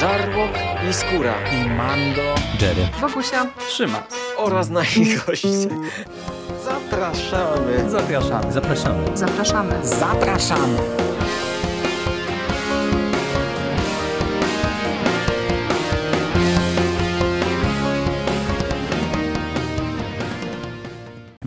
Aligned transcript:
Żarłok 0.00 0.50
i 0.90 0.92
Skóra 0.92 1.34
i 1.52 1.70
Mando, 1.70 2.34
Jerry, 2.60 2.88
Wokusia, 3.00 3.46
Trzyma 3.68 4.02
oraz 4.36 4.70
nasi 4.70 5.16
goście. 5.26 5.48
Zapraszamy. 6.64 7.90
Zapraszamy. 7.90 8.52
zapraszamy. 8.52 9.16
zapraszamy. 9.16 9.86
Zapraszamy. 9.86 10.78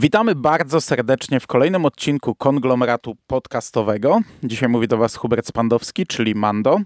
Witamy 0.04 0.36
bardzo 0.36 0.82
serdecznie 0.82 1.40
w 1.40 1.48
kolejnym 1.48 1.86
odcinku 1.86 2.36
konglomeratu 2.36 3.16
podcastowego. 3.28 4.20
Dzisiaj 4.44 4.70
mówi 4.70 4.88
do 4.88 4.98
Was 4.98 5.16
Hubert 5.16 5.48
Spandowski, 5.48 6.08
czyli 6.08 6.36
Mando. 6.36 6.80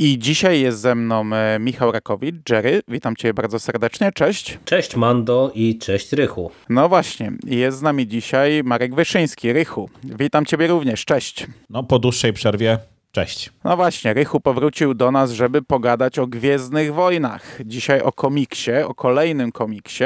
I 0.00 0.18
dzisiaj 0.18 0.60
jest 0.60 0.80
ze 0.80 0.94
mną 0.94 1.30
e, 1.34 1.58
Michał 1.58 1.92
Rakowicz, 1.92 2.50
Jerry. 2.50 2.80
Witam 2.88 3.16
Cię 3.16 3.34
bardzo 3.34 3.58
serdecznie. 3.58 4.12
Cześć. 4.12 4.58
Cześć 4.64 4.96
Mando 4.96 5.52
i 5.54 5.78
cześć 5.78 6.12
Rychu. 6.12 6.50
No 6.68 6.88
właśnie, 6.88 7.32
jest 7.46 7.78
z 7.78 7.82
nami 7.82 8.06
dzisiaj 8.06 8.62
Marek 8.64 8.94
Wyszyński, 8.94 9.52
Rychu. 9.52 9.90
Witam 10.04 10.46
Ciebie 10.46 10.66
również. 10.66 11.04
Cześć. 11.04 11.46
No, 11.70 11.82
po 11.82 11.98
dłuższej 11.98 12.32
przerwie 12.32 12.78
Cześć. 13.12 13.50
No 13.64 13.76
właśnie, 13.76 14.14
Rychu 14.14 14.40
powrócił 14.40 14.94
do 14.94 15.10
nas, 15.10 15.30
żeby 15.30 15.62
pogadać 15.62 16.18
o 16.18 16.26
Gwiezdnych 16.26 16.94
Wojnach. 16.94 17.58
Dzisiaj 17.64 18.00
o 18.00 18.12
komiksie, 18.12 18.72
o 18.86 18.94
kolejnym 18.94 19.52
komiksie. 19.52 20.04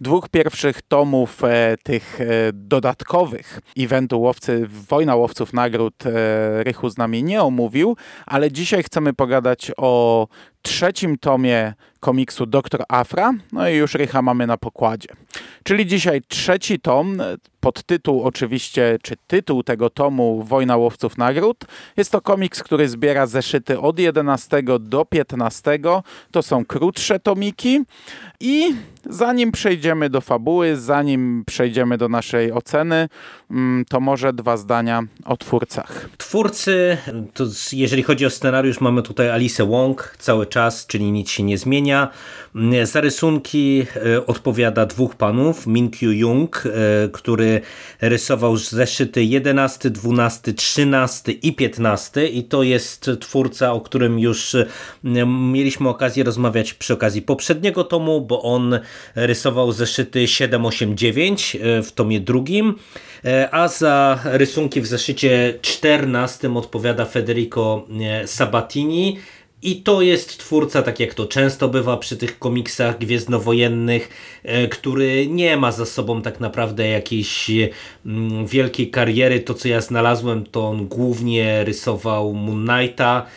Dwóch 0.00 0.28
pierwszych 0.28 0.82
tomów 0.82 1.44
e, 1.44 1.76
tych 1.82 2.20
e, 2.20 2.24
dodatkowych 2.52 3.60
eventu 3.78 4.20
łowcy, 4.20 4.66
Wojna 4.88 5.16
Łowców 5.16 5.52
Nagród 5.52 6.06
e, 6.06 6.64
Rychu 6.64 6.90
z 6.90 6.98
nami 6.98 7.22
nie 7.22 7.42
omówił, 7.42 7.96
ale 8.26 8.52
dzisiaj 8.52 8.82
chcemy 8.82 9.12
pogadać 9.12 9.72
o 9.76 10.26
trzecim 10.64 11.18
tomie 11.18 11.74
komiksu 12.00 12.46
Doktor 12.46 12.84
Afra, 12.88 13.32
no 13.52 13.68
i 13.68 13.74
już 13.74 13.94
Rycha 13.94 14.22
mamy 14.22 14.46
na 14.46 14.56
pokładzie. 14.56 15.08
Czyli 15.62 15.86
dzisiaj 15.86 16.22
trzeci 16.28 16.80
tom, 16.80 17.22
podtytuł 17.60 18.22
oczywiście, 18.22 18.98
czy 19.02 19.14
tytuł 19.26 19.62
tego 19.62 19.90
tomu 19.90 20.42
Wojna 20.42 20.76
Łowców 20.76 21.18
Nagród. 21.18 21.64
Jest 21.96 22.12
to 22.12 22.20
komiks, 22.20 22.62
który 22.62 22.88
zbiera 22.88 23.26
zeszyty 23.26 23.80
od 23.80 23.98
11 23.98 24.62
do 24.80 25.04
15. 25.04 25.78
To 26.30 26.42
są 26.42 26.64
krótsze 26.64 27.20
tomiki 27.20 27.80
i 28.40 28.74
zanim 29.10 29.52
przejdziemy 29.52 30.10
do 30.10 30.20
fabuły, 30.20 30.76
zanim 30.76 31.44
przejdziemy 31.46 31.98
do 31.98 32.08
naszej 32.08 32.52
oceny, 32.52 33.08
mm, 33.50 33.84
to 33.88 34.00
może 34.00 34.32
dwa 34.32 34.56
zdania 34.56 35.02
o 35.24 35.36
twórcach. 35.36 36.08
Twórcy, 36.18 36.96
to 37.34 37.44
jeżeli 37.72 38.02
chodzi 38.02 38.26
o 38.26 38.30
scenariusz, 38.30 38.80
mamy 38.80 39.02
tutaj 39.02 39.30
Alice 39.30 39.66
Wong 39.66 40.14
cały 40.18 40.46
czas, 40.46 40.86
czyli 40.86 41.12
nic 41.12 41.30
się 41.30 41.42
nie 41.42 41.58
zmienia. 41.58 42.08
Za 42.82 43.00
rysunki 43.00 43.86
e, 43.96 44.26
odpowiada 44.26 44.86
dwóch 44.86 45.14
panów, 45.14 45.66
Min 45.66 45.90
Kyu 45.90 46.12
Jung, 46.12 46.64
e, 46.66 46.70
który 47.08 47.60
rysował 48.00 48.56
zeszyty 48.56 49.24
11, 49.24 49.90
12, 49.90 50.52
13 50.52 51.32
i 51.32 51.54
15 51.54 52.26
i 52.26 52.44
to 52.44 52.62
jest 52.62 53.10
twórca, 53.20 53.72
o 53.72 53.80
którym 53.80 54.18
już 54.18 54.54
e, 54.54 54.66
mieliśmy 55.26 55.88
okazję 55.88 56.24
rozmawiać 56.24 56.74
przy 56.74 56.94
okazji 56.94 57.22
poprzedniego 57.22 57.84
tomu, 57.84 58.20
bo 58.20 58.42
on 58.42 58.78
rysował 59.14 59.72
zeszyty 59.72 60.28
7, 60.28 60.66
8, 60.66 60.96
9 60.96 61.56
w 61.82 61.92
tomie 61.94 62.20
drugim, 62.20 62.74
a 63.50 63.68
za 63.68 64.18
rysunki 64.24 64.80
w 64.80 64.86
zeszycie 64.86 65.58
14 65.62 66.54
odpowiada 66.54 67.04
Federico 67.04 67.86
Sabatini, 68.26 69.18
i 69.64 69.82
to 69.82 70.02
jest 70.02 70.38
twórca, 70.38 70.82
tak 70.82 71.00
jak 71.00 71.14
to 71.14 71.26
często 71.26 71.68
bywa 71.68 71.96
przy 71.96 72.16
tych 72.16 72.38
komiksach 72.38 72.98
gwiezdnowojennych, 72.98 74.08
e, 74.42 74.68
który 74.68 75.26
nie 75.26 75.56
ma 75.56 75.72
za 75.72 75.86
sobą 75.86 76.22
tak 76.22 76.40
naprawdę 76.40 76.88
jakiejś 76.88 77.50
mm, 78.06 78.46
wielkiej 78.46 78.90
kariery. 78.90 79.40
To, 79.40 79.54
co 79.54 79.68
ja 79.68 79.80
znalazłem, 79.80 80.46
to 80.46 80.68
on 80.68 80.86
głównie 80.86 81.64
rysował 81.64 82.34
Moon 82.34 82.66
Knighta 82.66 83.26
e, 83.26 83.30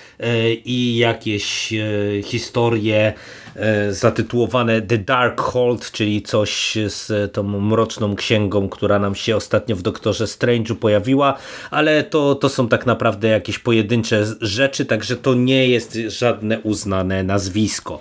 i 0.65 0.97
jakieś 0.97 1.73
e, 1.73 1.85
historie 2.23 3.13
E, 3.57 3.93
zatytułowane 3.93 4.81
The 4.81 4.97
Dark 4.97 5.41
Hold, 5.41 5.91
czyli 5.91 6.21
coś 6.21 6.77
z 6.87 7.33
tą 7.33 7.43
mroczną 7.43 8.15
księgą, 8.15 8.69
która 8.69 8.99
nam 8.99 9.15
się 9.15 9.35
ostatnio 9.35 9.75
w 9.75 9.81
Doktorze 9.81 10.25
Strange'u 10.25 10.75
pojawiła, 10.75 11.37
ale 11.71 12.03
to, 12.03 12.35
to 12.35 12.49
są 12.49 12.67
tak 12.67 12.85
naprawdę 12.85 13.27
jakieś 13.27 13.59
pojedyncze 13.59 14.25
rzeczy, 14.41 14.85
także 14.85 15.15
to 15.15 15.33
nie 15.33 15.67
jest 15.67 15.97
żadne 16.07 16.59
uznane 16.59 17.23
nazwisko. 17.23 17.99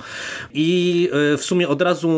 I 0.54 1.08
e, 1.32 1.36
w 1.36 1.44
sumie 1.44 1.68
od 1.68 1.82
razu 1.82 2.08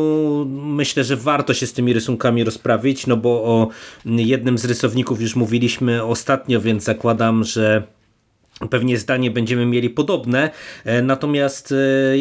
myślę, 0.48 1.04
że 1.04 1.16
warto 1.16 1.54
się 1.54 1.66
z 1.66 1.72
tymi 1.72 1.92
rysunkami 1.92 2.44
rozprawić, 2.44 3.06
no 3.06 3.16
bo 3.16 3.30
o 3.30 3.68
jednym 4.04 4.58
z 4.58 4.64
rysowników 4.64 5.20
już 5.20 5.36
mówiliśmy 5.36 6.04
ostatnio, 6.04 6.60
więc 6.60 6.84
zakładam, 6.84 7.44
że 7.44 7.97
Pewnie 8.70 8.98
zdanie 8.98 9.30
będziemy 9.30 9.66
mieli 9.66 9.90
podobne, 9.90 10.50
e, 10.84 11.02
natomiast 11.02 11.74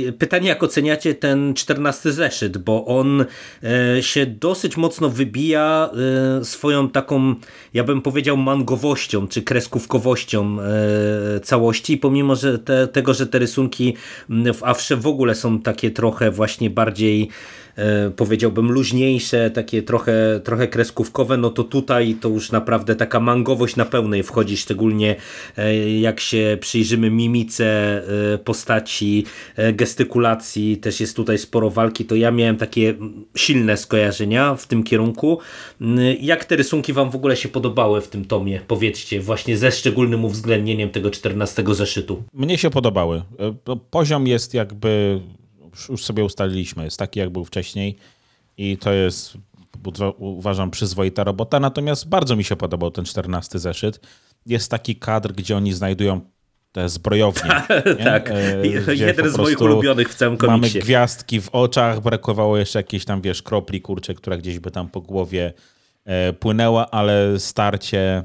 e, 0.08 0.12
pytanie 0.12 0.50
jak 0.50 0.64
oceniacie 0.64 1.16
ten 1.16 1.54
czternasty 1.54 2.14
zeszyt, 2.14 2.58
bo 2.58 2.86
on 2.86 3.26
e, 3.64 4.04
się 4.04 4.26
dosyć 4.26 4.78
mocno 4.78 5.10
wybija 5.10 5.90
swoją 6.44 6.90
taką, 6.90 7.36
ja 7.74 7.84
bym 7.84 8.02
powiedział 8.02 8.38
mangowością, 8.38 9.28
czy 9.28 9.42
kreskówkowością 9.42 10.58
całości, 11.44 11.98
pomimo 11.98 12.36
że 12.36 12.60
te, 12.60 12.88
tego, 12.88 13.14
że 13.14 13.28
te 13.28 13.40
rysunki 13.40 13.94
w 14.30 14.64
Afrze 14.64 14.96
w 14.96 15.08
ogóle 15.08 15.36
są 15.36 15.62
takie 15.62 15.92
trochę 15.92 16.32
właśnie 16.32 16.70
bardziej 16.70 17.30
powiedziałbym 18.16 18.72
luźniejsze, 18.72 19.52
takie 19.52 19.84
trochę, 19.84 20.42
trochę 20.44 20.68
kreskówkowe, 20.68 21.38
no 21.38 21.50
to 21.50 21.64
tutaj 21.64 22.16
to 22.22 22.30
już 22.30 22.52
naprawdę 22.52 22.96
taka 22.96 23.20
mangowość 23.20 23.76
na 23.76 23.86
pełnej 23.86 24.24
wchodzi, 24.24 24.58
szczególnie 24.58 25.16
e, 25.58 26.00
jak 26.00 26.20
się 26.20 26.58
przyjrzymy 26.62 27.10
mimice 27.12 27.66
e, 28.34 28.38
postaci, 28.38 29.26
gestykulacji, 29.74 30.78
też 30.78 31.00
jest 31.00 31.16
tutaj 31.16 31.38
sporo 31.38 31.70
walki, 31.70 32.06
to 32.06 32.16
ja 32.16 32.32
miałem 32.32 32.58
takie 32.58 32.94
silne 33.36 33.78
skojarzenia 33.78 34.56
w 34.56 34.68
tym 34.68 34.84
kierunku. 34.84 35.40
Jak 36.20 36.46
te 36.46 36.56
rysunki 36.56 36.94
wam 36.94 37.12
w 37.12 37.16
ogóle 37.16 37.38
się 37.38 37.50
podobały 37.50 38.02
w 38.02 38.08
tym 38.08 38.26
tomie? 38.26 38.62
Powiedzcie, 38.68 39.22
właśnie 39.22 39.58
ze 39.58 39.72
szczególnym 39.72 40.26
uwzględnieniem 40.26 40.90
tego 40.90 41.12
14 41.12 41.64
zeszytu. 41.72 42.24
Mnie 42.34 42.58
się 42.58 42.70
podobały. 42.70 43.22
Poziom 43.92 44.28
jest 44.28 44.54
jakby 44.54 45.20
już 45.90 46.06
sobie 46.06 46.24
ustaliliśmy, 46.24 46.84
jest 46.84 47.00
taki 47.00 47.20
jak 47.20 47.30
był 47.30 47.46
wcześniej 47.46 47.98
i 48.58 48.78
to 48.78 48.94
jest 48.94 49.38
uważam 50.18 50.72
przyzwoita 50.72 51.24
robota, 51.24 51.60
natomiast 51.60 52.10
bardzo 52.10 52.36
mi 52.36 52.44
się 52.44 52.56
podobał 52.56 52.92
ten 52.92 53.06
14 53.06 53.60
zeszyt. 53.60 54.00
Jest 54.46 54.72
taki 54.72 54.96
kadr, 54.96 55.34
gdzie 55.34 55.58
oni 55.58 55.74
znajdują 55.74 56.22
te 56.72 56.90
zbrojownie. 56.90 57.50
tak, 58.04 58.32
e, 58.32 58.96
jeden 58.96 59.30
z 59.30 59.38
moich 59.38 59.62
ulubionych 59.62 60.10
w 60.10 60.16
całym 60.16 60.38
komiksie. 60.38 60.78
Mamy 60.78 60.86
gwiazdki 60.86 61.42
w 61.42 61.50
oczach, 61.50 62.02
brakowało 62.02 62.58
jeszcze 62.58 62.80
jakiejś 62.80 63.06
tam, 63.06 63.22
wiesz, 63.22 63.42
kropli, 63.42 63.82
kurcze, 63.82 64.14
która 64.14 64.38
gdzieś 64.38 64.60
by 64.60 64.72
tam 64.72 64.90
po 64.90 65.02
głowie 65.02 65.54
e, 66.06 66.34
płynęła, 66.34 66.92
ale 66.92 67.40
starcie 67.40 68.24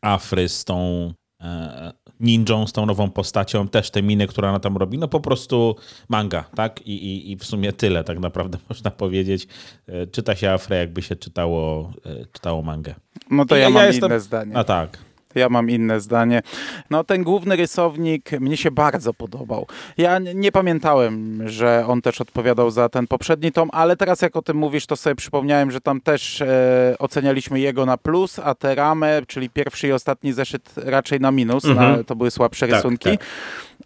Afry 0.00 0.48
z 0.48 0.64
tą 0.64 1.12
e, 1.40 1.92
ninją, 2.22 2.66
z 2.66 2.72
tą 2.72 2.86
nową 2.86 3.10
postacią, 3.10 3.68
też 3.68 3.90
te 3.90 4.02
miny, 4.02 4.26
które 4.26 4.48
ona 4.48 4.60
tam 4.60 4.76
robi, 4.76 4.98
no 4.98 5.08
po 5.08 5.20
prostu 5.20 5.76
manga, 6.08 6.44
tak? 6.54 6.86
I, 6.86 6.92
i, 6.92 7.32
i 7.32 7.36
w 7.36 7.44
sumie 7.44 7.72
tyle 7.72 8.04
tak 8.04 8.18
naprawdę 8.18 8.58
można 8.68 8.90
powiedzieć. 8.90 9.46
E, 9.86 10.06
czyta 10.06 10.34
się 10.34 10.50
Afrę, 10.50 10.78
jakby 10.78 11.02
się 11.02 11.16
czytało, 11.16 11.92
e, 12.06 12.26
czytało 12.32 12.62
mangę. 12.62 12.94
No 13.30 13.44
to 13.46 13.56
ja, 13.56 13.62
ja 13.62 13.70
mam 13.70 13.82
ja 13.82 13.86
jestem... 13.86 14.10
inne 14.10 14.20
zdanie. 14.20 14.56
A 14.56 14.64
tak. 14.64 14.98
Ja 15.34 15.48
mam 15.48 15.70
inne 15.70 16.00
zdanie. 16.00 16.42
No 16.90 17.04
ten 17.04 17.22
główny 17.22 17.56
rysownik 17.56 18.32
mnie 18.40 18.56
się 18.56 18.70
bardzo 18.70 19.14
podobał. 19.14 19.66
Ja 19.96 20.18
nie 20.18 20.52
pamiętałem, 20.52 21.42
że 21.48 21.84
on 21.86 22.02
też 22.02 22.20
odpowiadał 22.20 22.70
za 22.70 22.88
ten 22.88 23.06
poprzedni 23.06 23.52
tom, 23.52 23.70
ale 23.72 23.96
teraz 23.96 24.22
jak 24.22 24.36
o 24.36 24.42
tym 24.42 24.56
mówisz, 24.56 24.86
to 24.86 24.96
sobie 24.96 25.14
przypomniałem, 25.14 25.70
że 25.70 25.80
tam 25.80 26.00
też 26.00 26.40
e, 26.40 26.94
ocenialiśmy 26.98 27.60
jego 27.60 27.86
na 27.86 27.96
plus, 27.96 28.38
a 28.38 28.54
te 28.54 28.74
ramę, 28.74 29.22
czyli 29.26 29.50
pierwszy 29.50 29.88
i 29.88 29.92
ostatni 29.92 30.32
zeszyt 30.32 30.70
raczej 30.76 31.20
na 31.20 31.30
minus. 31.30 31.64
Mhm. 31.64 31.96
Na, 31.96 32.04
to 32.04 32.16
były 32.16 32.30
słabsze 32.30 32.66
tak, 32.66 32.76
rysunki. 32.76 33.10
Tak 33.10 33.26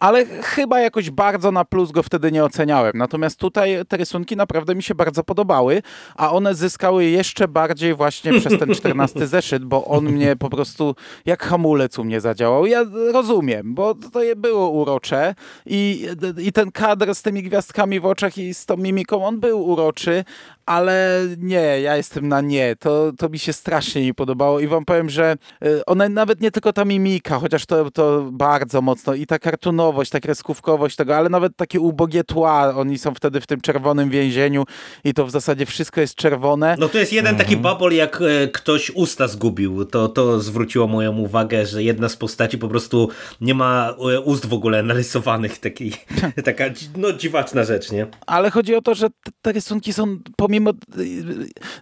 ale 0.01 0.27
chyba 0.27 0.81
jakoś 0.81 1.11
bardzo 1.11 1.53
na 1.53 1.65
plus 1.65 1.93
go 1.93 2.03
wtedy 2.03 2.33
nie 2.33 2.45
oceniałem. 2.45 2.93
Natomiast 2.95 3.41
tutaj 3.41 3.79
te 3.89 3.97
rysunki 3.97 4.37
naprawdę 4.37 4.75
mi 4.75 4.83
się 4.83 4.95
bardzo 4.95 5.25
podobały, 5.25 5.83
a 6.17 6.33
one 6.33 6.55
zyskały 6.55 7.05
jeszcze 7.05 7.49
bardziej 7.49 7.95
właśnie 7.95 8.41
przez 8.41 8.59
ten 8.59 8.75
czternasty 8.75 9.27
zeszyt, 9.37 9.65
bo 9.65 9.85
on 9.85 10.05
mnie 10.05 10.37
po 10.37 10.51
prostu 10.51 10.95
jak 11.27 11.43
hamulec 11.43 11.99
u 11.99 12.05
mnie 12.05 12.21
zadziałał. 12.21 12.67
Ja 12.67 12.85
rozumiem, 13.13 13.75
bo 13.75 13.95
to 13.95 14.21
było 14.37 14.71
urocze 14.71 15.35
i, 15.67 16.07
i 16.39 16.53
ten 16.53 16.73
kadr 16.73 17.15
z 17.15 17.23
tymi 17.23 17.43
gwiazdkami 17.43 18.01
w 18.01 18.07
oczach 18.07 18.39
i 18.39 18.55
z 18.55 18.67
tą 18.67 18.77
mimiką, 18.77 19.27
on 19.27 19.41
był 19.41 19.67
uroczy, 19.69 20.25
ale 20.67 21.27
nie, 21.39 21.81
ja 21.81 21.97
jestem 21.97 22.29
na 22.29 22.41
nie. 22.41 22.77
To, 22.77 23.13
to 23.19 23.29
mi 23.29 23.39
się 23.39 23.53
strasznie 23.53 24.05
nie 24.05 24.15
podobało 24.15 24.61
i 24.61 24.67
wam 24.67 24.85
powiem, 24.85 25.11
że 25.11 25.37
y, 25.65 25.85
ona 25.85 26.09
nawet 26.09 26.41
nie 26.41 26.51
tylko 26.51 26.73
ta 26.73 26.85
mimika, 26.85 27.39
chociaż 27.39 27.67
to, 27.67 27.91
to 27.91 28.29
bardzo 28.33 28.83
mocno 28.83 29.15
i 29.15 29.27
ta 29.27 29.39
kartunowość, 29.39 30.11
ta 30.11 30.21
kreskówkowość 30.21 30.97
tego, 30.97 31.17
ale 31.17 31.29
nawet 31.29 31.57
takie 31.57 31.81
ubogie 31.81 32.25
tła. 32.25 32.75
Oni 32.77 32.99
są 32.99 33.15
wtedy 33.15 33.41
w 33.41 33.47
tym 33.47 33.61
czerwonym 33.61 34.11
więzieniu 34.11 34.65
i 35.05 35.15
to 35.15 35.27
w 35.27 35.31
zasadzie 35.31 35.67
wszystko 35.67 36.01
jest 36.01 36.15
czerwone. 36.15 36.77
No 36.79 36.89
to 36.89 36.99
jest 36.99 37.13
jeden 37.13 37.37
taki 37.37 37.57
babol, 37.57 37.93
jak 37.93 38.21
e, 38.23 38.49
ktoś 38.49 38.91
usta 38.91 39.29
zgubił. 39.29 39.85
To, 39.85 40.09
to 40.09 40.41
zwróciło 40.41 40.87
moją 40.87 41.17
uwagę, 41.19 41.67
że 41.67 41.83
jedna 41.83 42.09
z 42.09 42.17
postaci 42.17 42.59
po 42.59 42.69
prostu 42.69 43.09
nie 43.41 43.55
ma 43.55 43.95
e, 44.15 44.21
ust 44.21 44.47
w 44.47 44.53
ogóle 44.53 44.83
narysowanych. 44.83 45.59
Taki, 45.59 45.93
taka 46.45 46.65
no, 46.97 47.13
dziwaczna 47.13 47.65
rzecz, 47.65 47.93
nie? 47.93 48.07
Ale 48.27 48.51
chodzi 48.51 48.75
o 48.75 48.83
to, 48.83 48.95
że 48.95 49.11
te, 49.11 49.31
te 49.43 49.53
rysunki 49.53 49.93
są 49.93 50.19
pomimo 50.37 50.56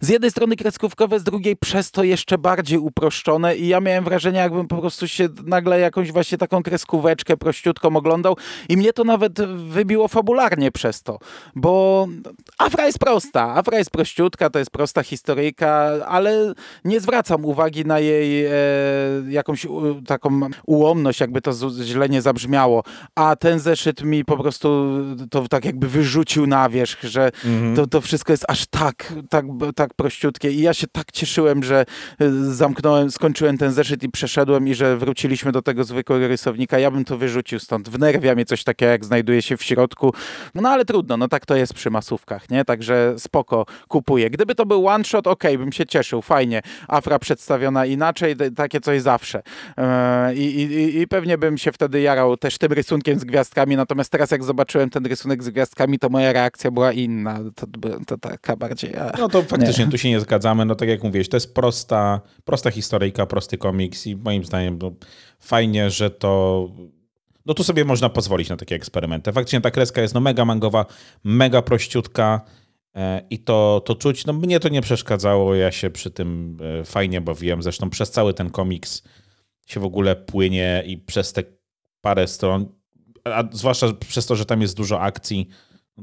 z 0.00 0.08
jednej 0.08 0.30
strony 0.30 0.56
kreskówkowe, 0.56 1.20
z 1.20 1.24
drugiej 1.24 1.56
przez 1.56 1.90
to 1.90 2.04
jeszcze 2.04 2.38
bardziej 2.38 2.78
uproszczone 2.78 3.56
i 3.56 3.68
ja 3.68 3.80
miałem 3.80 4.04
wrażenie, 4.04 4.38
jakbym 4.38 4.68
po 4.68 4.76
prostu 4.76 5.08
się 5.08 5.28
nagle 5.44 5.80
jakąś 5.80 6.12
właśnie 6.12 6.38
taką 6.38 6.62
kreskóweczkę 6.62 7.36
prościutką 7.36 7.96
oglądał 7.96 8.36
i 8.68 8.76
mnie 8.76 8.92
to 8.92 9.04
nawet 9.04 9.40
wybiło 9.56 10.08
fabularnie 10.08 10.72
przez 10.72 11.02
to, 11.02 11.18
bo 11.54 12.08
Afra 12.58 12.86
jest 12.86 12.98
prosta, 12.98 13.54
Afra 13.54 13.78
jest 13.78 13.90
prościutka, 13.90 14.50
to 14.50 14.58
jest 14.58 14.70
prosta 14.70 15.02
historyjka, 15.02 15.90
ale 16.06 16.54
nie 16.84 17.00
zwracam 17.00 17.44
uwagi 17.44 17.84
na 17.84 17.98
jej 17.98 18.46
e, 18.46 18.50
jakąś 19.28 19.64
u, 19.64 20.02
taką 20.06 20.40
ułomność, 20.66 21.20
jakby 21.20 21.40
to 21.40 21.52
z, 21.52 21.82
źle 21.82 22.08
nie 22.08 22.22
zabrzmiało, 22.22 22.82
a 23.14 23.36
ten 23.36 23.60
zeszyt 23.60 24.02
mi 24.02 24.24
po 24.24 24.36
prostu 24.36 24.92
to 25.30 25.48
tak 25.48 25.64
jakby 25.64 25.88
wyrzucił 25.88 26.46
na 26.46 26.68
wierzch, 26.68 27.02
że 27.02 27.30
mhm. 27.44 27.76
to, 27.76 27.86
to 27.86 28.00
wszystko 28.00 28.32
jest 28.32 28.44
aż 28.48 28.63
tak, 28.66 29.12
tak, 29.30 29.44
tak 29.76 29.94
prościutkie 29.94 30.50
i 30.50 30.60
ja 30.60 30.74
się 30.74 30.86
tak 30.86 31.12
cieszyłem, 31.12 31.62
że 31.62 31.84
e, 32.20 32.30
zamknąłem, 32.30 33.10
skończyłem 33.10 33.58
ten 33.58 33.72
zeszyt 33.72 34.02
i 34.02 34.08
przeszedłem 34.08 34.68
i 34.68 34.74
że 34.74 34.96
wróciliśmy 34.96 35.52
do 35.52 35.62
tego 35.62 35.84
zwykłego 35.84 36.28
rysownika. 36.28 36.78
Ja 36.78 36.90
bym 36.90 37.04
to 37.04 37.18
wyrzucił 37.18 37.58
stąd. 37.58 37.88
Wnerwia 37.88 38.34
mnie 38.34 38.44
coś 38.44 38.64
takiego, 38.64 38.92
jak 38.92 39.04
znajduje 39.04 39.42
się 39.42 39.56
w 39.56 39.62
środku. 39.62 40.14
No 40.54 40.68
ale 40.68 40.84
trudno, 40.84 41.16
no 41.16 41.28
tak 41.28 41.46
to 41.46 41.56
jest 41.56 41.74
przy 41.74 41.90
masówkach, 41.90 42.50
nie? 42.50 42.64
Także 42.64 43.14
spoko, 43.18 43.66
kupuję. 43.88 44.30
Gdyby 44.30 44.54
to 44.54 44.66
był 44.66 44.88
one 44.88 45.04
shot, 45.04 45.26
okej, 45.26 45.54
okay, 45.54 45.64
bym 45.64 45.72
się 45.72 45.86
cieszył, 45.86 46.22
fajnie. 46.22 46.62
Afra 46.88 47.18
przedstawiona 47.18 47.86
inaczej, 47.86 48.36
takie 48.56 48.80
coś 48.80 49.02
zawsze. 49.02 49.42
I, 50.34 50.40
i, 50.40 51.00
I 51.00 51.08
pewnie 51.08 51.38
bym 51.38 51.58
się 51.58 51.72
wtedy 51.72 52.00
jarał 52.00 52.36
też 52.36 52.58
tym 52.58 52.72
rysunkiem 52.72 53.18
z 53.18 53.24
gwiazdkami, 53.24 53.76
natomiast 53.76 54.12
teraz 54.12 54.30
jak 54.30 54.44
zobaczyłem 54.44 54.90
ten 54.90 55.06
rysunek 55.06 55.42
z 55.42 55.48
gwiazdkami, 55.48 55.98
to 55.98 56.08
moja 56.08 56.32
reakcja 56.32 56.70
była 56.70 56.92
inna. 56.92 57.38
To, 57.54 57.66
to 58.06 58.18
taka 58.18 58.53
bardziej... 58.56 58.96
A, 58.96 59.12
no 59.18 59.28
to 59.28 59.42
faktycznie 59.42 59.84
nie. 59.84 59.90
tu 59.90 59.98
się 59.98 60.08
nie 60.08 60.20
zgadzamy. 60.20 60.64
No 60.64 60.74
tak 60.74 60.88
jak 60.88 61.02
mówiłeś, 61.02 61.28
to 61.28 61.36
jest 61.36 61.54
prosta, 61.54 62.20
prosta 62.44 62.70
historyjka, 62.70 63.26
prosty 63.26 63.58
komiks 63.58 64.06
i 64.06 64.16
moim 64.16 64.44
zdaniem 64.44 64.78
no, 64.82 64.92
fajnie, 65.40 65.90
że 65.90 66.10
to 66.10 66.68
no 67.46 67.54
tu 67.54 67.64
sobie 67.64 67.84
można 67.84 68.08
pozwolić 68.08 68.48
na 68.48 68.56
takie 68.56 68.74
eksperymenty. 68.74 69.32
Faktycznie 69.32 69.60
ta 69.60 69.70
kreska 69.70 70.02
jest 70.02 70.14
no 70.14 70.20
mega 70.20 70.44
mangowa, 70.44 70.86
mega 71.24 71.62
prościutka 71.62 72.40
e, 72.94 73.22
i 73.30 73.38
to, 73.38 73.82
to 73.84 73.94
czuć. 73.94 74.26
No 74.26 74.32
mnie 74.32 74.60
to 74.60 74.68
nie 74.68 74.82
przeszkadzało, 74.82 75.54
ja 75.54 75.72
się 75.72 75.90
przy 75.90 76.10
tym 76.10 76.58
e, 76.80 76.84
fajnie 76.84 77.20
bawiłem. 77.20 77.62
Zresztą 77.62 77.90
przez 77.90 78.10
cały 78.10 78.34
ten 78.34 78.50
komiks 78.50 79.02
się 79.66 79.80
w 79.80 79.84
ogóle 79.84 80.16
płynie 80.16 80.82
i 80.86 80.98
przez 80.98 81.32
te 81.32 81.42
parę 82.00 82.28
stron, 82.28 82.66
a 83.24 83.44
zwłaszcza 83.52 83.92
przez 83.92 84.26
to, 84.26 84.36
że 84.36 84.46
tam 84.46 84.60
jest 84.60 84.76
dużo 84.76 85.00
akcji, 85.00 85.48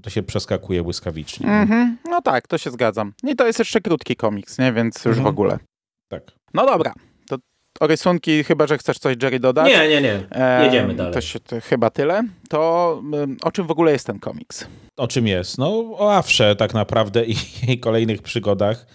to 0.04 0.10
się 0.10 0.24
przeskakuje 0.24 0.84
błyskawicznie. 0.84 1.48
Mm 1.48 1.68
-hmm. 1.68 2.10
No 2.10 2.22
tak, 2.22 2.48
to 2.48 2.58
się 2.58 2.72
zgadzam. 2.72 3.14
I 3.24 3.36
to 3.36 3.48
jest 3.48 3.60
jeszcze 3.60 3.82
krótki 3.82 4.16
komiks, 4.16 4.60
nie? 4.60 4.74
Więc 4.74 4.96
już 4.96 5.06
mm 5.06 5.14
-hmm. 5.14 5.16
w 5.16 5.20
mhm. 5.20 5.36
ogóle. 5.36 5.60
Tak. 6.08 6.24
No 6.54 6.66
dobra. 6.66 6.94
To 7.28 7.38
o 7.80 7.88
rysunki, 7.88 8.44
chyba 8.44 8.68
że 8.68 8.78
chcesz 8.78 9.00
coś 9.00 9.16
Jerry 9.24 9.40
dodać. 9.40 9.68
Nie, 9.68 9.90
nie, 9.90 10.02
nie. 10.02 10.28
Jedziemy 10.64 10.96
dalej. 10.96 11.14
To, 11.14 11.22
się, 11.22 11.40
to 11.40 11.62
chyba 11.62 11.90
tyle. 11.90 12.24
To 12.50 13.02
o 13.44 13.52
czym 13.52 13.68
w 13.68 13.72
ogóle 13.72 13.92
jest 13.92 14.08
ten 14.08 14.20
komiks? 14.20 14.68
O 14.98 15.08
czym 15.08 15.28
jest? 15.28 15.58
No 15.58 15.68
o 15.98 16.16
Afrze 16.16 16.56
tak 16.56 16.74
naprawdę 16.74 17.26
i 17.26 17.36
jej 17.68 17.80
kolejnych 17.80 18.22
przygodach. 18.22 18.86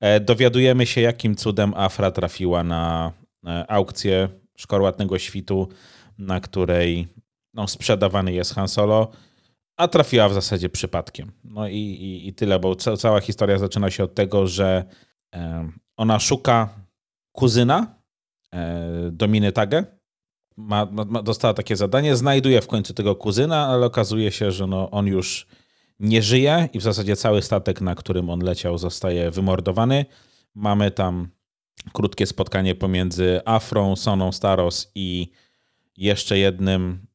E, 0.00 0.20
dowiadujemy 0.20 0.86
się, 0.86 1.00
jakim 1.00 1.36
cudem 1.36 1.74
Afra 1.76 2.10
trafiła 2.10 2.64
na 2.64 3.12
e, 3.46 3.70
aukcję 3.70 4.28
Szkorłatnego 4.56 5.18
Świtu, 5.18 5.68
na 6.18 6.40
której 6.40 7.08
no, 7.54 7.68
sprzedawany 7.68 8.32
jest 8.32 8.54
Han 8.54 8.68
Solo 8.68 9.10
a 9.76 9.88
trafiła 9.88 10.28
w 10.28 10.34
zasadzie 10.34 10.68
przypadkiem. 10.68 11.32
No 11.44 11.68
i, 11.68 11.76
i, 11.76 12.28
i 12.28 12.34
tyle, 12.34 12.58
bo 12.58 12.76
ca 12.76 12.96
cała 12.96 13.20
historia 13.20 13.58
zaczyna 13.58 13.90
się 13.90 14.04
od 14.04 14.14
tego, 14.14 14.46
że 14.46 14.84
e, 15.34 15.68
ona 15.96 16.20
szuka 16.20 16.68
kuzyna 17.32 17.94
e, 18.54 19.10
Dominy 19.12 19.52
Tage. 19.52 19.84
Ma, 20.56 20.86
ma, 20.86 21.22
dostała 21.22 21.54
takie 21.54 21.76
zadanie, 21.76 22.16
znajduje 22.16 22.60
w 22.60 22.66
końcu 22.66 22.94
tego 22.94 23.16
kuzyna, 23.16 23.66
ale 23.66 23.86
okazuje 23.86 24.32
się, 24.32 24.52
że 24.52 24.66
no, 24.66 24.90
on 24.90 25.06
już 25.06 25.46
nie 26.00 26.22
żyje 26.22 26.68
i 26.72 26.78
w 26.78 26.82
zasadzie 26.82 27.16
cały 27.16 27.42
statek, 27.42 27.80
na 27.80 27.94
którym 27.94 28.30
on 28.30 28.40
leciał, 28.40 28.78
zostaje 28.78 29.30
wymordowany. 29.30 30.06
Mamy 30.54 30.90
tam 30.90 31.28
krótkie 31.92 32.26
spotkanie 32.26 32.74
pomiędzy 32.74 33.40
Afrą, 33.44 33.96
Soną 33.96 34.32
Staros 34.32 34.92
i 34.94 35.30
jeszcze 35.96 36.38
jednym 36.38 37.06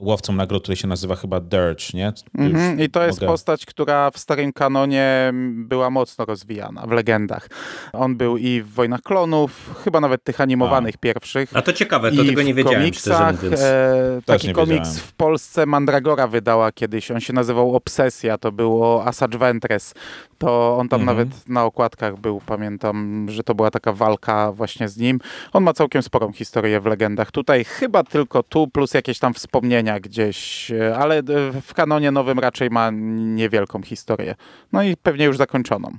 łowcą 0.00 0.32
nagród, 0.32 0.62
który 0.62 0.76
się 0.76 0.88
nazywa 0.88 1.16
chyba 1.16 1.40
Dirge, 1.40 1.84
nie? 1.94 2.12
Mm-hmm. 2.38 2.82
I 2.82 2.90
to 2.90 3.02
jest 3.02 3.20
mogę... 3.20 3.32
postać, 3.32 3.66
która 3.66 4.10
w 4.10 4.18
starym 4.18 4.52
kanonie 4.52 5.32
była 5.54 5.90
mocno 5.90 6.24
rozwijana 6.24 6.86
w 6.86 6.90
legendach. 6.90 7.48
On 7.92 8.16
był 8.16 8.36
i 8.36 8.62
w 8.62 8.68
Wojnach 8.74 9.02
Klonów, 9.02 9.80
chyba 9.84 10.00
nawet 10.00 10.24
tych 10.24 10.40
animowanych 10.40 10.94
A. 10.94 10.98
pierwszych. 10.98 11.56
A 11.56 11.62
to 11.62 11.72
ciekawe, 11.72 12.12
to 12.12 12.24
tego 12.24 12.42
nie 12.42 12.54
wiedziałem, 12.54 12.78
komiksach, 12.80 13.42
mówiąc. 13.42 13.60
E, 13.60 14.20
taki 14.26 14.52
komiks 14.52 14.88
wiedziałem. 14.88 15.08
w 15.08 15.12
Polsce 15.12 15.66
Mandragora 15.66 16.26
wydała 16.26 16.72
kiedyś. 16.72 17.10
On 17.10 17.20
się 17.20 17.32
nazywał 17.32 17.76
Obsesja, 17.76 18.38
to 18.38 18.52
było 18.52 19.06
Asajj 19.06 19.38
Ventress. 19.38 19.94
To 20.40 20.76
on 20.78 20.88
tam 20.88 21.00
mm-hmm. 21.00 21.04
nawet 21.04 21.48
na 21.48 21.64
okładkach 21.64 22.20
był, 22.20 22.40
pamiętam, 22.46 23.26
że 23.30 23.42
to 23.42 23.54
była 23.54 23.70
taka 23.70 23.92
walka 23.92 24.52
właśnie 24.52 24.88
z 24.88 24.96
nim. 24.96 25.20
On 25.52 25.64
ma 25.64 25.72
całkiem 25.72 26.02
sporą 26.02 26.32
historię 26.32 26.80
w 26.80 26.86
legendach. 26.86 27.30
Tutaj 27.30 27.64
chyba 27.64 28.04
tylko 28.04 28.42
tu, 28.42 28.68
plus 28.68 28.94
jakieś 28.94 29.18
tam 29.18 29.34
wspomnienia 29.34 30.00
gdzieś, 30.00 30.70
e, 30.70 30.96
ale 30.96 31.18
e, 31.18 31.22
w 31.62 31.74
kanonie 31.74 32.10
nowym 32.10 32.38
raczej 32.38 32.70
ma 32.70 32.90
niewielką 33.16 33.82
historię. 33.82 34.34
No 34.72 34.82
i 34.82 34.96
pewnie 34.96 35.24
już 35.24 35.36
zakończoną. 35.36 35.90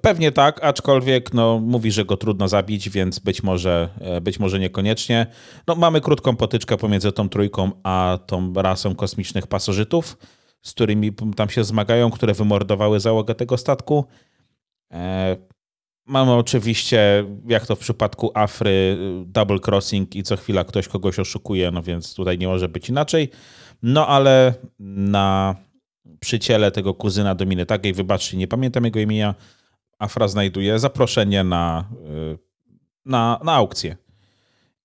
Pewnie 0.00 0.32
tak, 0.32 0.64
aczkolwiek 0.64 1.34
no, 1.34 1.58
mówi, 1.58 1.92
że 1.92 2.04
go 2.04 2.16
trudno 2.16 2.48
zabić, 2.48 2.90
więc 2.90 3.18
być 3.18 3.42
może, 3.42 3.88
e, 4.00 4.20
być 4.20 4.38
może 4.38 4.58
niekoniecznie. 4.58 5.26
No, 5.66 5.74
mamy 5.74 6.00
krótką 6.00 6.36
potyczkę 6.36 6.76
pomiędzy 6.76 7.12
tą 7.12 7.28
trójką 7.28 7.70
a 7.82 8.18
tą 8.26 8.52
rasą 8.56 8.94
kosmicznych 8.94 9.46
pasożytów, 9.46 10.16
z 10.64 10.72
którymi 10.72 11.12
tam 11.36 11.48
się 11.50 11.64
zmagają, 11.64 12.10
które 12.10 12.34
wymordowały 12.34 13.00
załogę 13.00 13.34
tego 13.34 13.56
statku. 13.56 14.04
Mamy 16.06 16.32
oczywiście, 16.32 17.24
jak 17.46 17.66
to 17.66 17.76
w 17.76 17.78
przypadku 17.78 18.30
Afry, 18.34 18.98
double 19.26 19.58
crossing 19.66 20.16
i 20.16 20.22
co 20.22 20.36
chwila 20.36 20.64
ktoś 20.64 20.88
kogoś 20.88 21.18
oszukuje, 21.18 21.70
no 21.70 21.82
więc 21.82 22.14
tutaj 22.14 22.38
nie 22.38 22.48
może 22.48 22.68
być 22.68 22.88
inaczej. 22.88 23.30
No 23.82 24.06
ale 24.08 24.54
na 24.78 25.56
przyciele 26.20 26.70
tego 26.70 26.94
kuzyna 26.94 27.34
Dominy 27.34 27.66
Tagiej, 27.66 27.92
wybaczcie, 27.92 28.36
nie 28.36 28.48
pamiętam 28.48 28.84
jego 28.84 29.00
imienia, 29.00 29.34
Afra 29.98 30.28
znajduje 30.28 30.78
zaproszenie 30.78 31.44
na, 31.44 31.88
y, 32.34 32.38
na, 33.04 33.40
na 33.44 33.52
aukcję. 33.52 33.96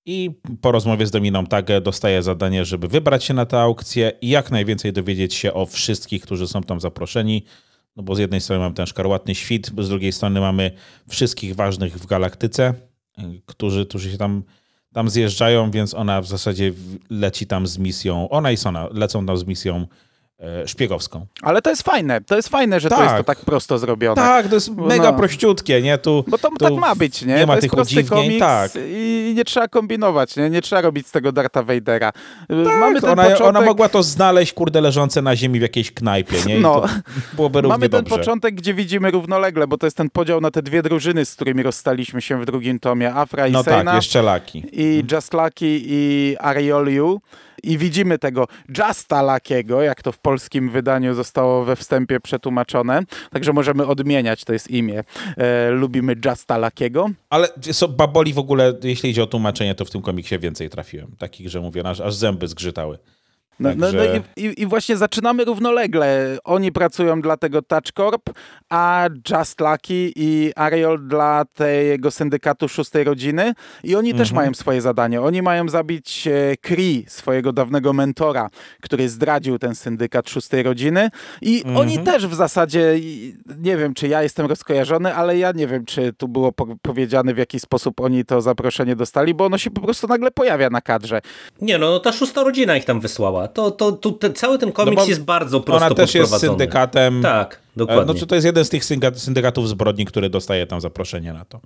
I 0.06 0.32
po 0.62 0.72
rozmowie 0.72 1.06
z 1.06 1.12
Dominą 1.12 1.46
Tagę 1.46 1.82
dostaje 1.82 2.24
zadanie, 2.24 2.66
żeby 2.66 2.88
wybrać 2.88 3.24
się 3.24 3.34
na 3.34 3.46
tę 3.46 3.60
aukcję 3.60 4.12
i 4.22 4.30
jak 4.30 4.52
najwięcej 4.52 4.94
dowiedzieć 4.94 5.34
się 5.34 5.54
o 5.54 5.66
wszystkich, 5.66 6.22
którzy 6.22 6.48
są 6.48 6.64
tam 6.64 6.80
zaproszeni. 6.80 7.44
No 7.96 8.04
bo 8.04 8.16
z 8.16 8.20
jednej 8.20 8.42
strony 8.42 8.60
mamy 8.60 8.76
ten 8.76 8.86
szkarłatny 8.86 9.36
świt, 9.36 9.72
z 9.78 9.90
drugiej 9.90 10.12
strony 10.12 10.40
mamy 10.40 10.72
wszystkich 11.10 11.56
ważnych 11.56 12.00
w 12.00 12.06
galaktyce, 12.06 12.74
y, 13.20 13.42
którzy, 13.46 13.86
którzy 13.86 14.12
się 14.12 14.18
tam, 14.18 14.44
tam 14.94 15.10
zjeżdżają, 15.10 15.72
więc 15.72 15.94
ona 15.94 16.22
w 16.22 16.28
zasadzie 16.28 16.74
leci 17.10 17.48
tam 17.48 17.68
z 17.68 17.78
misją, 17.78 18.30
ona 18.30 18.52
i 18.52 18.58
Sona 18.58 18.88
lecą 18.92 19.26
tam 19.26 19.38
z 19.38 19.46
misją 19.46 19.88
szpiegowską. 20.66 21.26
Ale 21.42 21.62
to 21.62 21.70
jest 21.70 21.84
fajne, 21.84 22.22
to 22.22 22.36
jest 22.36 22.50
fajne, 22.50 22.80
że 22.80 22.90
tak. 22.90 22.98
to 22.98 23.04
jest 23.04 23.16
to 23.18 23.24
tak 23.24 23.40
prosto 23.40 23.78
zrobione. 23.78 24.16
Tak, 24.16 24.48
to 24.48 24.56
jest 24.56 24.76
mega 24.76 25.12
no. 25.12 25.18
prościutkie, 25.18 25.82
nie? 25.82 25.98
Tu, 25.98 26.24
Bo 26.28 26.38
to 26.38 26.50
tu 26.50 26.56
tak 26.56 26.74
ma 26.74 26.96
być, 26.96 27.22
nie? 27.26 27.36
Nie 27.36 27.46
ma 27.46 27.56
to 27.56 27.62
tych 27.62 27.74
udziwnień, 27.74 28.40
tak. 28.40 28.72
I 28.88 29.34
nie 29.36 29.46
trzeba 29.46 29.68
kombinować, 29.68 30.36
nie? 30.36 30.50
Nie 30.50 30.62
trzeba 30.62 30.82
robić 30.82 31.08
z 31.08 31.12
tego 31.12 31.32
Darta 31.32 31.64
Vadera. 31.64 32.12
Tak, 32.12 32.80
Mamy 32.80 33.02
ten 33.02 33.10
ona, 33.10 33.24
początek... 33.24 33.48
ona 33.48 33.62
mogła 33.62 33.90
to 33.90 34.04
znaleźć, 34.04 34.54
kurde, 34.54 34.82
leżące 34.82 35.22
na 35.22 35.36
ziemi 35.36 35.60
w 35.60 35.62
jakiejś 35.62 35.92
knajpie, 35.92 36.38
nie? 36.48 36.58
I 36.58 36.62
no. 36.62 36.84
byłoby 37.34 37.62
równie 37.62 37.74
Mamy 37.74 37.90
ten 37.90 38.04
dobrze. 38.04 38.18
początek, 38.18 38.56
gdzie 38.56 38.74
widzimy 38.74 39.12
równolegle, 39.12 39.68
bo 39.68 39.78
to 39.78 39.88
jest 39.88 39.98
ten 39.98 40.10
podział 40.10 40.42
na 40.42 40.52
te 40.52 40.62
dwie 40.62 40.82
drużyny, 40.82 41.26
z 41.26 41.36
którymi 41.36 41.64
rozstaliśmy 41.64 42.22
się 42.22 42.42
w 42.42 42.46
drugim 42.46 42.80
tomie, 42.80 43.14
Afra 43.14 43.48
i 43.48 43.52
no 43.52 43.64
Sejna. 43.64 43.84
tak, 43.84 43.96
jeszcze 43.96 44.22
Laki. 44.22 44.64
I 44.72 45.04
Just 45.12 45.34
Lucky 45.34 45.82
i 45.84 46.36
Arioliu. 46.40 47.22
I 47.64 47.78
widzimy 47.78 48.20
tego 48.20 48.48
Justa 48.78 49.22
Lakiego, 49.22 49.82
jak 49.82 50.04
to 50.04 50.12
w 50.12 50.20
polskim 50.20 50.70
wydaniu 50.70 51.14
zostało 51.14 51.66
we 51.66 51.76
wstępie 51.76 52.20
przetłumaczone, 52.20 53.02
także 53.32 53.54
możemy 53.54 53.88
odmieniać, 53.88 54.44
to 54.44 54.54
jest 54.54 54.72
imię. 54.72 55.04
E, 55.38 55.70
lubimy 55.72 56.16
Justa 56.26 56.58
Lakiego. 56.58 57.10
Ale 57.30 57.48
so, 57.72 57.88
baboli 57.88 58.34
w 58.34 58.40
ogóle, 58.40 58.74
jeśli 58.84 59.10
idzie 59.10 59.24
o 59.24 59.28
tłumaczenie, 59.28 59.76
to 59.76 59.86
w 59.86 59.90
tym 59.90 60.02
komiksie 60.02 60.40
więcej 60.40 60.70
trafiłem. 60.70 61.16
Takich, 61.18 61.50
że 61.50 61.62
mówię, 61.62 61.84
aż, 61.86 62.00
aż 62.00 62.16
zęby 62.16 62.48
zgrzytały. 62.48 62.98
No, 63.60 63.70
no, 63.70 63.76
no 63.76 63.92
Także- 63.92 64.22
i, 64.36 64.46
i, 64.46 64.62
I 64.62 64.66
właśnie 64.66 64.98
zaczynamy 64.98 65.46
równolegle. 65.46 66.38
Oni 66.44 66.72
pracują 66.72 67.22
dla 67.22 67.38
tego 67.38 67.62
Touch 67.62 67.92
Corp, 67.98 68.30
a 68.70 69.08
Just 69.30 69.62
Lucky 69.62 70.12
i 70.16 70.52
Ariel 70.56 71.08
dla 71.08 71.46
tego 71.46 72.12
syndykatu 72.12 72.70
szóstej 72.70 73.04
rodziny. 73.04 73.54
I 73.84 73.96
oni 73.96 74.14
też 74.14 74.32
mają 74.32 74.54
swoje 74.54 74.82
zadanie. 74.82 75.22
Oni 75.22 75.42
mają 75.42 75.70
zabić 75.70 76.28
e, 76.28 76.58
Kree, 76.62 77.06
swojego 77.08 77.54
dawnego 77.54 77.94
mentora, 77.94 78.50
który 78.82 79.10
zdradził 79.10 79.60
ten 79.60 79.76
syndykat 79.76 80.30
szóstej 80.30 80.64
rodziny. 80.64 81.10
I 81.42 81.64
oni 81.76 82.00
też 82.00 82.28
w 82.28 82.34
zasadzie, 82.34 82.96
nie 83.58 83.78
wiem, 83.78 83.94
czy 83.94 84.08
ja 84.08 84.24
jestem 84.24 84.46
rozkojarzony, 84.46 85.16
ale 85.16 85.38
ja 85.38 85.52
nie 85.52 85.68
wiem, 85.68 85.86
czy 85.86 86.14
tu 86.14 86.28
było 86.28 86.52
po 86.52 86.68
powiedziane, 86.82 87.34
w 87.34 87.38
jaki 87.38 87.60
sposób 87.60 88.02
oni 88.02 88.26
to 88.26 88.42
zaproszenie 88.42 88.96
dostali, 88.96 89.34
bo 89.34 89.46
ono 89.46 89.58
się 89.58 89.72
po 89.72 89.82
prostu 89.82 90.08
nagle 90.08 90.32
pojawia 90.32 90.70
na 90.70 90.82
kadrze. 90.82 91.22
Nie 91.62 91.78
no, 91.78 92.00
ta 92.00 92.12
szósta 92.12 92.44
rodzina 92.44 92.78
ich 92.78 92.86
tam 92.86 93.00
wysłała. 93.00 93.49
To, 93.54 93.72
to, 93.72 93.92
to 93.92 94.12
ten, 94.12 94.34
cały 94.34 94.58
ten 94.60 94.72
komiks 94.72 95.02
No 95.04 95.08
jest 95.10 95.24
bardzo 95.24 95.60
prosto 95.62 95.86
Ona 95.86 95.96
też 95.96 96.16
jest 96.16 96.38
syndykatem. 96.40 97.22
Tak, 97.22 97.54
E, 97.56 97.80
dokładnie. 97.80 98.14
No, 98.14 98.20
czy 98.20 98.28
to 98.28 98.36
jest 98.36 98.46
jeden 98.46 98.66
z 98.66 98.70
tych 98.70 98.84
syndyka- 98.84 99.16
syndykatów 99.20 99.70
zbrodni, 99.70 100.06
który 100.06 100.30
dostaje 100.30 100.68
tam 100.68 100.82
zaproszenie 100.82 101.34
na 101.34 101.46
to. 101.46 101.60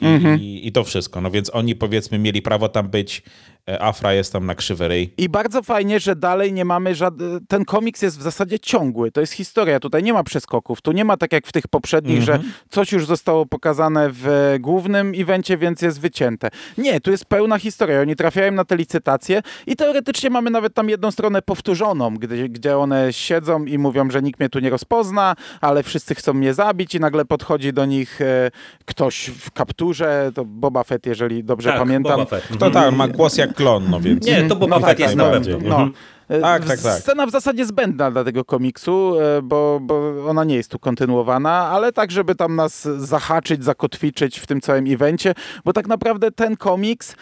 I, 0.00 0.06
Mhm. 0.06 0.40
i, 0.40 0.60
I 0.66 0.72
to 0.72 0.84
wszystko. 0.84 1.20
No 1.20 1.30
więc 1.30 1.50
oni 1.54 1.76
powiedzmy 1.76 2.18
mieli 2.18 2.42
prawo 2.42 2.68
tam 2.68 2.88
być. 2.88 3.22
E, 3.68 3.82
Afra 3.82 4.12
jest 4.12 4.32
tam 4.32 4.46
na 4.46 4.54
krzywy 4.54 4.88
ryj. 4.88 5.14
I 5.16 5.28
bardzo 5.28 5.62
fajnie, 5.62 6.00
że 6.00 6.16
dalej 6.16 6.52
nie 6.52 6.64
mamy 6.64 6.94
żadnych. 6.94 7.42
Ten 7.48 7.64
komiks 7.64 8.02
jest 8.02 8.18
w 8.18 8.22
zasadzie 8.22 8.58
ciągły. 8.58 9.10
To 9.10 9.20
jest 9.20 9.32
historia. 9.32 9.80
Tutaj 9.80 10.02
nie 10.02 10.12
ma 10.12 10.24
przeskoków. 10.24 10.80
Tu 10.80 10.92
nie 10.92 11.04
ma 11.04 11.16
tak 11.16 11.32
jak 11.32 11.46
w 11.46 11.52
tych 11.52 11.68
poprzednich, 11.68 12.22
że 12.22 12.38
coś 12.70 12.92
już 12.92 13.06
zostało 13.06 13.46
pokazane 13.46 14.08
w 14.12 14.56
głównym 14.60 15.12
evencie, 15.16 15.56
więc 15.56 15.82
jest 15.82 16.00
wycięte. 16.00 16.48
Nie, 16.78 17.00
tu 17.00 17.10
jest 17.10 17.24
pełna 17.24 17.58
historia. 17.58 18.00
Oni 18.00 18.16
trafiają 18.16 18.52
na 18.52 18.64
te 18.64 18.76
licytacje 18.76 19.42
i 19.66 19.76
teoretycznie 19.76 20.30
mamy 20.30 20.50
nawet 20.50 20.74
tam 20.74 20.88
jedną 20.88 21.10
stronę 21.10 21.42
powtórzoną, 21.42 22.16
gdzie, 22.16 22.48
gdzie 22.48 22.78
one 22.78 23.12
siedzą 23.12 23.64
i 23.64 23.78
mówią, 23.78 24.10
że 24.10 24.22
nikt 24.22 24.40
mnie 24.40 24.48
tu 24.48 24.58
nie 24.58 24.70
rozpozna, 24.70 25.36
ale 25.60 25.82
wszyscy 25.82 26.14
chcą 26.14 26.32
mnie 26.32 26.54
zabić 26.54 26.94
i 26.94 27.00
nagle 27.00 27.24
podchodzi 27.24 27.72
do 27.72 27.84
nich 27.84 28.20
e, 28.20 28.50
ktoś 28.84 29.30
w 29.38 29.50
kapturze, 29.50 30.30
to 30.34 30.44
Boba 30.44 30.84
Fett, 30.84 31.06
jeżeli 31.06 31.44
dobrze 31.44 31.68
tak, 31.68 31.78
pamiętam. 31.78 32.26
Fett. 32.26 32.48
To 32.58 32.70
tak, 32.70 32.94
ma 32.94 33.08
głos 33.08 33.36
jak 33.36 33.53
klon, 33.54 33.90
no 33.90 34.00
więc. 34.00 34.26
Nie, 34.26 34.42
to 34.48 34.56
Boba 34.56 34.78
No 34.78 34.86
Fett 34.86 34.88
tak, 34.88 34.98
jest 34.98 35.16
tak, 35.16 35.26
na 35.26 35.30
pewno. 35.30 35.58
No. 35.68 35.74
Mhm. 35.76 35.92
E, 36.28 36.40
Tak, 36.40 36.64
tak, 36.64 36.80
tak. 36.80 37.00
Scena 37.00 37.26
w 37.26 37.30
zasadzie 37.30 37.66
zbędna 37.66 38.10
dla 38.10 38.24
tego 38.24 38.44
komiksu, 38.44 39.14
e, 39.20 39.42
bo, 39.42 39.80
bo 39.82 40.12
ona 40.28 40.44
nie 40.44 40.56
jest 40.56 40.70
tu 40.70 40.78
kontynuowana, 40.78 41.50
ale 41.50 41.92
tak, 41.92 42.10
żeby 42.10 42.34
tam 42.34 42.56
nas 42.56 42.88
zahaczyć, 42.96 43.64
zakotwiczyć 43.64 44.38
w 44.38 44.46
tym 44.46 44.60
całym 44.60 44.92
evencie, 44.92 45.34
bo 45.64 45.72
tak 45.72 45.86
naprawdę 45.86 46.30
ten 46.30 46.56
komiks 46.56 47.16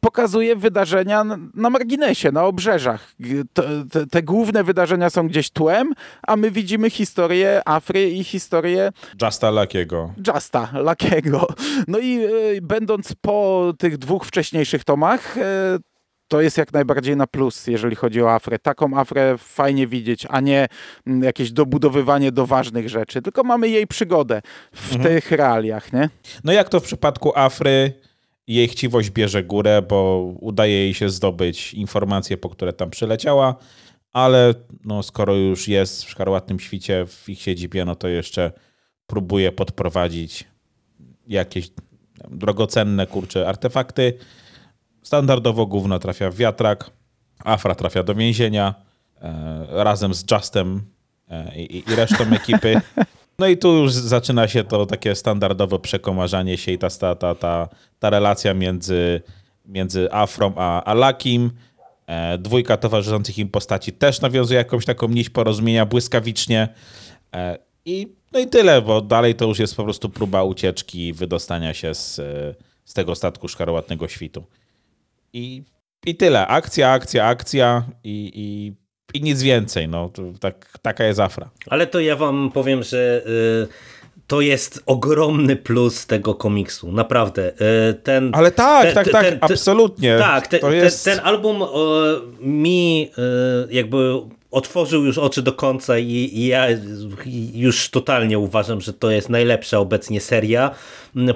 pokazuje 0.00 0.56
wydarzenia 0.56 1.24
na- 1.24 1.70
marginesie, 1.70 2.32
na 2.32 2.44
obrzeżach. 2.44 3.12
Te, 3.52 4.06
te 4.10 4.22
główne 4.22 4.64
wydarzenia 4.64 5.10
są 5.10 5.28
gdzieś 5.28 5.50
tłem, 5.50 5.92
a 6.26 6.36
my 6.36 6.50
widzimy 6.50 6.90
historię 6.90 7.62
Afry 7.64 8.10
i 8.10 8.24
historię 8.24 8.92
Justa 9.22 9.50
Luckiego. 9.50 10.12
Justa 10.26 10.68
Lakiego. 10.72 11.46
No 11.88 11.98
i 11.98 12.24
e, 12.24 12.28
będąc 12.62 13.14
po 13.20 13.72
tych 13.78 13.98
dwóch 13.98 14.24
wcześniejszych 14.26 14.84
tomach, 14.84 15.38
e, 15.38 15.42
to 16.28 16.40
jest 16.40 16.58
jak 16.58 16.72
najbardziej 16.72 17.16
na 17.16 17.26
plus, 17.26 17.66
jeżeli 17.66 17.96
chodzi 17.96 18.22
o 18.22 18.34
Afrę. 18.34 18.58
Taką 18.58 18.98
Afrę 18.98 19.34
fajnie 19.38 19.86
widzieć, 19.86 20.26
a 20.28 20.40
nie 20.40 20.68
jakieś 21.22 21.52
dobudowywanie 21.52 22.32
do 22.32 22.46
ważnych 22.46 22.88
rzeczy, 22.88 23.22
tylko 23.22 23.42
mamy 23.42 23.68
jej 23.68 23.86
przygodę 23.86 24.42
w 24.72 25.02
tych 25.02 25.30
realiach, 25.30 25.92
nie? 25.92 26.08
No 26.44 26.52
jak 26.52 26.68
to 26.68 26.80
w 26.80 26.82
przypadku 26.82 27.32
Afry, 27.38 27.92
jej 28.54 28.68
chciwość 28.68 29.10
bierze 29.10 29.44
górę, 29.44 29.82
bo 29.82 30.32
udaje 30.40 30.72
jej 30.72 30.94
się 30.94 31.10
zdobyć 31.10 31.74
informacje, 31.74 32.36
po 32.36 32.48
które 32.48 32.72
tam 32.72 32.90
przyleciała, 32.90 33.56
ale 34.12 34.54
no, 34.84 35.02
skoro 35.02 35.34
już 35.34 35.68
jest 35.68 36.04
w 36.04 36.10
Szkarłatnym 36.10 36.60
Świcie, 36.60 37.06
w 37.06 37.28
ich 37.28 37.42
siedzibie, 37.42 37.84
no 37.84 37.94
to 37.94 38.08
jeszcze 38.08 38.52
próbuje 39.06 39.52
podprowadzić 39.52 40.44
jakieś 41.26 41.70
drogocenne, 42.30 43.06
kurcze 43.06 43.48
artefakty. 43.48 44.18
Standardowo 45.02 45.66
gówno 45.66 45.98
trafia 45.98 46.30
w 46.30 46.36
wiatrak, 46.36 46.90
Afra 47.44 47.74
trafia 47.74 48.02
do 48.02 48.14
więzienia 48.14 48.74
e, 49.20 49.66
razem 49.70 50.14
z 50.14 50.24
Justem 50.30 50.82
e, 51.28 51.56
i, 51.56 51.76
i 51.90 51.94
resztą 51.94 52.24
ekipy. 52.24 52.80
No 53.40 53.46
i 53.46 53.56
tu 53.56 53.72
już 53.72 53.92
zaczyna 53.92 54.48
się 54.48 54.64
to 54.64 54.86
takie 54.86 55.14
standardowe 55.14 55.78
przekomarzanie 55.78 56.58
się 56.58 56.72
i 56.72 56.78
ta, 56.78 56.90
ta, 56.90 57.14
ta, 57.14 57.34
ta, 57.34 57.68
ta 57.98 58.10
relacja 58.10 58.54
między, 58.54 59.20
między 59.66 60.08
Afrą 60.12 60.52
a, 60.56 60.84
a 60.84 60.94
Lakim. 60.94 61.50
E, 62.06 62.38
dwójka 62.38 62.76
towarzyszących 62.76 63.38
im 63.38 63.48
postaci 63.48 63.92
też 63.92 64.20
nawiązuje 64.20 64.58
jakąś 64.58 64.84
taką 64.84 65.08
nić 65.08 65.30
porozumienia 65.30 65.86
błyskawicznie. 65.86 66.68
E, 67.34 67.58
I, 67.84 68.08
no 68.32 68.40
i 68.40 68.46
tyle, 68.46 68.82
bo 68.82 69.00
dalej 69.00 69.34
to 69.34 69.44
już 69.46 69.58
jest 69.58 69.76
po 69.76 69.84
prostu 69.84 70.08
próba 70.08 70.44
ucieczki 70.44 71.12
wydostania 71.12 71.74
się 71.74 71.94
z, 71.94 72.14
z 72.84 72.94
tego 72.94 73.14
statku 73.14 73.48
szkarłatnego 73.48 74.08
świtu. 74.08 74.44
I, 75.32 75.62
I 76.06 76.16
tyle. 76.16 76.46
Akcja, 76.46 76.90
akcja, 76.90 77.26
akcja 77.26 77.84
i, 78.04 78.32
i, 78.34 78.72
i 79.14 79.20
nic 79.22 79.42
więcej. 79.42 79.88
No, 79.88 80.10
tak, 80.40 80.78
taka 80.82 81.04
jest 81.04 81.20
Afra. 81.20 81.50
Ale 81.66 81.86
to 81.86 82.00
ja 82.00 82.16
wam 82.16 82.50
powiem, 82.54 82.82
że 82.82 83.22
y, 83.26 83.68
to 84.26 84.40
jest 84.40 84.82
ogromny 84.86 85.56
plus 85.56 86.06
tego 86.06 86.34
komiksu. 86.34 86.92
Naprawdę. 86.92 87.52
Y, 87.90 87.94
ten, 87.94 88.30
Ale 88.34 88.50
tak, 88.50 88.84
ten- 88.84 88.94
tak, 88.94 89.04
ten- 89.04 89.12
tak, 89.12 89.26
ten- 89.26 89.38
absolutnie. 89.40 90.18
Tak, 90.18 90.48
jest... 90.70 91.04
ten 91.04 91.20
album 91.22 91.62
mi 92.40 93.10
y, 93.68 93.74
jakby 93.74 94.20
otworzył 94.50 95.04
już 95.04 95.18
oczy 95.18 95.42
do 95.42 95.52
końca 95.52 95.98
i, 95.98 96.30
i 96.32 96.46
ja 96.46 96.66
już 97.54 97.90
totalnie 97.90 98.38
uważam, 98.38 98.80
że 98.80 98.92
to 98.92 99.10
jest 99.10 99.28
najlepsza 99.28 99.78
obecnie 99.78 100.20
seria, 100.20 100.70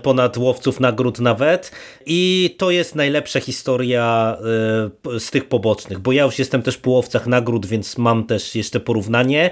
ponad 0.02 0.36
Łowców 0.36 0.80
Nagród 0.80 1.20
nawet 1.20 1.72
i 2.06 2.54
to 2.58 2.70
jest 2.70 2.94
najlepsza 2.94 3.40
historia 3.40 4.36
p- 5.02 5.20
z 5.20 5.30
tych 5.30 5.48
pobocznych, 5.48 5.98
bo 5.98 6.12
ja 6.12 6.24
już 6.24 6.38
jestem 6.38 6.62
też 6.62 6.76
po 6.76 6.90
Łowcach 6.90 7.26
Nagród, 7.26 7.66
więc 7.66 7.98
mam 7.98 8.24
też 8.26 8.54
jeszcze 8.54 8.80
porównanie. 8.80 9.50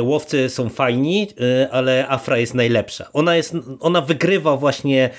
Łowcy 0.00 0.48
są 0.48 0.68
fajni, 0.68 1.28
y, 1.62 1.70
ale 1.70 2.08
Afra 2.08 2.38
jest 2.38 2.54
najlepsza. 2.54 3.08
Ona, 3.12 3.36
jest, 3.36 3.54
ona 3.80 4.00
wygrywa 4.00 4.56
właśnie 4.56 5.10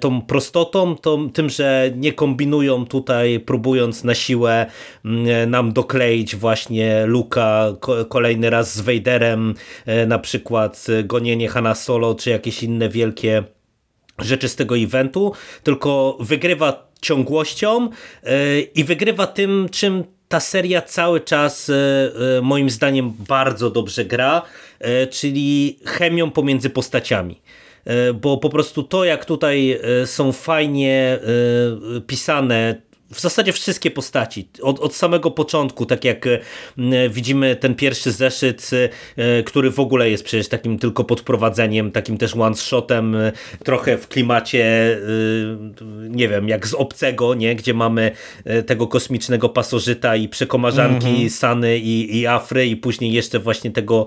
tą 0.00 0.22
prostotą, 0.22 0.96
tą, 0.96 1.30
tym, 1.30 1.50
że 1.50 1.90
nie 1.96 2.12
kombinują 2.12 2.86
tutaj, 2.86 3.40
próbując 3.40 4.04
na 4.04 4.14
siłę 4.14 4.66
nam 5.46 5.72
dokleić 5.72 6.36
właśnie 6.36 6.99
Luka 7.06 7.72
ko- 7.80 8.04
kolejny 8.04 8.50
raz 8.50 8.74
z 8.74 8.80
Vaderem, 8.80 9.54
e, 9.86 10.06
na 10.06 10.18
przykład 10.18 10.86
e, 10.88 11.04
gonienie 11.04 11.48
Hanna 11.48 11.74
Solo, 11.74 12.14
czy 12.14 12.30
jakieś 12.30 12.62
inne 12.62 12.88
wielkie 12.88 13.44
rzeczy 14.18 14.48
z 14.48 14.56
tego 14.56 14.78
eventu, 14.78 15.32
tylko 15.62 16.16
wygrywa 16.20 16.90
ciągłością 17.00 17.88
e, 18.22 18.60
i 18.60 18.84
wygrywa 18.84 19.26
tym, 19.26 19.68
czym 19.72 20.04
ta 20.28 20.40
seria 20.40 20.82
cały 20.82 21.20
czas 21.20 21.70
moim 22.42 22.70
zdaniem 22.70 23.12
bardzo 23.28 23.70
dobrze 23.70 24.04
gra, 24.04 24.42
czyli 25.10 25.78
chemią 25.84 26.30
pomiędzy 26.30 26.70
postaciami. 26.70 27.40
Bo 28.14 28.38
po 28.38 28.50
prostu 28.50 28.82
to, 28.82 29.04
jak 29.04 29.24
tutaj 29.24 29.80
są 30.04 30.32
fajnie 30.32 31.18
pisane 32.06 32.82
w 33.12 33.20
zasadzie 33.20 33.52
wszystkie 33.52 33.90
postaci. 33.90 34.48
Od, 34.62 34.80
od 34.80 34.94
samego 34.94 35.30
początku, 35.30 35.86
tak 35.86 36.04
jak 36.04 36.26
e, 36.26 36.38
widzimy 37.10 37.56
ten 37.56 37.74
pierwszy 37.74 38.12
zeszyt, 38.12 38.70
e, 39.16 39.42
który 39.42 39.70
w 39.70 39.80
ogóle 39.80 40.10
jest 40.10 40.24
przecież 40.24 40.48
takim 40.48 40.78
tylko 40.78 41.04
podprowadzeniem, 41.04 41.92
takim 41.92 42.18
też 42.18 42.36
one-shotem, 42.36 43.14
e, 43.14 43.32
trochę 43.64 43.98
w 43.98 44.08
klimacie, 44.08 44.98
nie 46.08 46.28
wiem, 46.28 46.48
jak 46.48 46.66
z 46.66 46.74
Obcego, 46.74 47.34
nie? 47.34 47.56
gdzie 47.56 47.74
mamy 47.74 48.10
tego 48.66 48.86
kosmicznego 48.86 49.48
pasożyta 49.48 50.16
i 50.16 50.28
przekomarzanki 50.28 51.30
Sany 51.30 51.78
i, 51.78 52.18
i 52.18 52.26
Afry 52.26 52.66
i 52.66 52.76
później 52.76 53.12
jeszcze 53.12 53.38
właśnie 53.38 53.70
tego, 53.70 54.06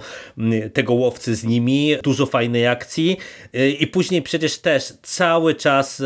tego 0.74 0.94
łowcy 0.94 1.36
z 1.36 1.44
nimi. 1.44 1.96
Dużo 2.04 2.26
fajnej 2.26 2.68
akcji 2.68 3.18
i 3.80 3.88
później 3.88 4.22
przecież 4.22 4.58
też 4.58 4.94
cały 5.02 5.56
czas 5.56 6.04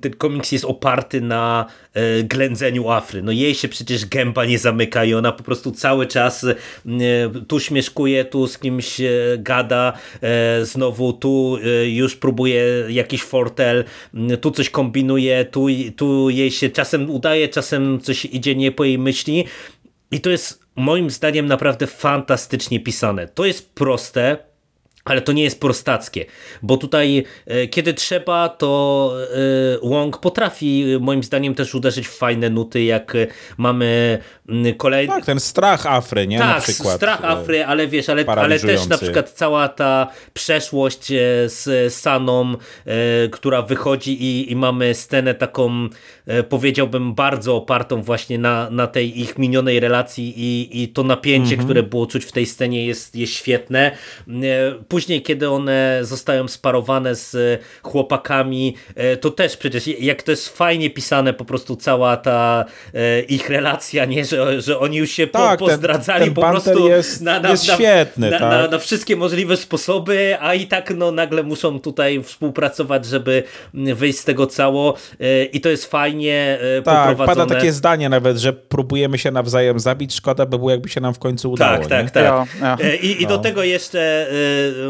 ten 0.00 0.12
komiks 0.18 0.52
jest 0.52 0.64
oparty 0.64 1.20
na 1.20 1.66
ględzeniu 2.24 2.90
Afry. 2.90 3.22
No 3.22 3.32
jej 3.32 3.54
się 3.54 3.68
przecież 3.68 4.06
gęba 4.06 4.44
nie 4.44 4.58
zamyka 4.58 5.04
i 5.04 5.14
ona 5.14 5.32
po 5.32 5.42
prostu 5.42 5.72
cały 5.72 6.06
czas 6.06 6.44
e, 6.44 6.54
tu 7.48 7.60
śmieszkuje, 7.60 8.24
tu 8.24 8.46
z 8.46 8.58
kimś 8.58 9.00
e, 9.00 9.10
gada, 9.38 9.92
znowu 10.62 11.12
tu 11.12 11.58
już 11.84 12.16
próbuje 12.16 12.64
jakiś 12.88 13.22
fortel, 13.22 13.84
tu 14.40 14.50
coś 14.50 14.70
kombinuje, 14.70 15.44
tu, 15.44 15.66
tu 15.96 16.30
jej 16.30 16.50
się 16.50 16.70
czasem 16.70 17.10
udaje, 17.10 17.48
czasem 17.48 18.00
coś 18.00 18.24
idzie 18.24 18.54
nie 18.54 18.72
po 18.72 18.84
jej 18.84 18.98
myśli 18.98 19.44
i 20.10 20.20
to 20.20 20.30
jest 20.30 20.62
moim 20.76 21.10
zdaniem 21.10 21.46
naprawdę 21.46 21.86
fantastycznie 21.86 22.80
pisane. 22.80 23.28
To 23.28 23.44
jest 23.44 23.74
proste, 23.74 24.51
ale 25.04 25.20
to 25.20 25.32
nie 25.32 25.42
jest 25.42 25.60
prostackie, 25.60 26.24
bo 26.62 26.76
tutaj 26.76 27.24
e, 27.46 27.66
kiedy 27.66 27.94
trzeba, 27.94 28.48
to 28.48 29.12
e, 29.82 29.88
Wong 29.88 30.18
potrafi 30.18 30.84
moim 31.00 31.22
zdaniem 31.22 31.54
też 31.54 31.74
uderzyć 31.74 32.08
w 32.08 32.16
fajne 32.16 32.50
nuty, 32.50 32.82
jak 32.82 33.16
mamy 33.56 34.18
kolejny... 34.76 35.14
Tak, 35.14 35.24
ten 35.24 35.40
strach 35.40 35.86
Afry, 35.86 36.26
nie? 36.26 36.38
Tak, 36.38 36.64
strach 36.64 37.24
e, 37.24 37.28
Afry, 37.28 37.64
ale 37.64 37.86
wiesz, 37.86 38.08
ale, 38.08 38.24
ale 38.26 38.60
też 38.60 38.86
na 38.86 38.98
przykład 38.98 39.30
cała 39.30 39.68
ta 39.68 40.06
przeszłość 40.32 41.06
z 41.46 41.94
Saną, 41.94 42.54
która 43.30 43.62
wychodzi 43.62 44.22
i, 44.22 44.52
i 44.52 44.56
mamy 44.56 44.94
scenę 44.94 45.34
taką, 45.34 45.88
powiedziałbym, 46.48 47.14
bardzo 47.14 47.56
opartą 47.56 48.02
właśnie 48.02 48.38
na, 48.38 48.70
na 48.70 48.86
tej 48.86 49.20
ich 49.20 49.38
minionej 49.38 49.80
relacji 49.80 50.34
i, 50.36 50.82
i 50.82 50.88
to 50.88 51.02
napięcie, 51.02 51.54
mhm. 51.54 51.64
które 51.64 51.82
było 51.82 52.06
czuć 52.06 52.24
w 52.24 52.32
tej 52.32 52.46
scenie 52.46 52.86
jest, 52.86 53.16
jest 53.16 53.32
świetne 53.32 53.90
Później, 54.92 55.22
kiedy 55.22 55.50
one 55.50 55.98
zostają 56.02 56.48
sparowane 56.48 57.14
z 57.14 57.60
chłopakami, 57.82 58.76
e, 58.94 59.16
to 59.16 59.30
też 59.30 59.56
przecież, 59.56 59.86
jak 59.86 60.22
to 60.22 60.30
jest 60.30 60.56
fajnie 60.56 60.90
pisane, 60.90 61.32
po 61.32 61.44
prostu 61.44 61.76
cała 61.76 62.16
ta 62.16 62.64
e, 62.94 63.20
ich 63.20 63.50
relacja, 63.50 64.04
nie, 64.04 64.24
że, 64.24 64.60
że 64.60 64.78
oni 64.78 64.96
już 64.96 65.10
się 65.10 65.26
tak, 65.26 65.58
po, 65.58 65.66
pozdradzali 65.66 66.24
ten, 66.24 66.34
ten 66.34 66.44
po 66.44 66.50
prostu 66.50 66.88
jest, 66.88 67.20
na, 67.20 67.40
na, 67.40 67.50
jest 67.50 67.68
na, 67.68 67.74
świetny, 67.74 68.30
na, 68.30 68.38
tak? 68.38 68.50
na, 68.50 68.68
na, 68.68 68.78
wszystkie 68.78 69.16
możliwe 69.16 69.56
sposoby, 69.56 70.36
a 70.40 70.54
i 70.54 70.66
tak 70.66 70.94
no, 70.96 71.12
nagle 71.12 71.42
muszą 71.42 71.80
tutaj 71.80 72.22
współpracować, 72.22 73.06
żeby 73.06 73.42
wyjść 73.74 74.18
z 74.18 74.24
tego 74.24 74.46
cało 74.46 74.94
e, 75.20 75.44
i 75.44 75.60
to 75.60 75.68
jest 75.68 75.86
fajnie 75.86 76.58
tak, 76.84 77.08
poprowadzone. 77.08 77.46
pada 77.46 77.54
takie 77.54 77.72
zdanie 77.72 78.08
nawet, 78.08 78.38
że 78.38 78.52
próbujemy 78.52 79.18
się 79.18 79.30
nawzajem 79.30 79.80
zabić, 79.80 80.14
szkoda 80.14 80.46
by 80.46 80.58
było, 80.58 80.70
jakby 80.70 80.88
się 80.88 81.00
nam 81.00 81.14
w 81.14 81.18
końcu 81.18 81.52
udało. 81.52 81.78
Tak, 81.78 81.86
tak, 81.86 82.10
tak. 82.10 82.24
Ja, 82.24 82.46
ja. 82.60 82.94
I, 82.94 83.22
I 83.22 83.26
do 83.26 83.36
no. 83.36 83.42
tego 83.42 83.64
jeszcze 83.64 84.28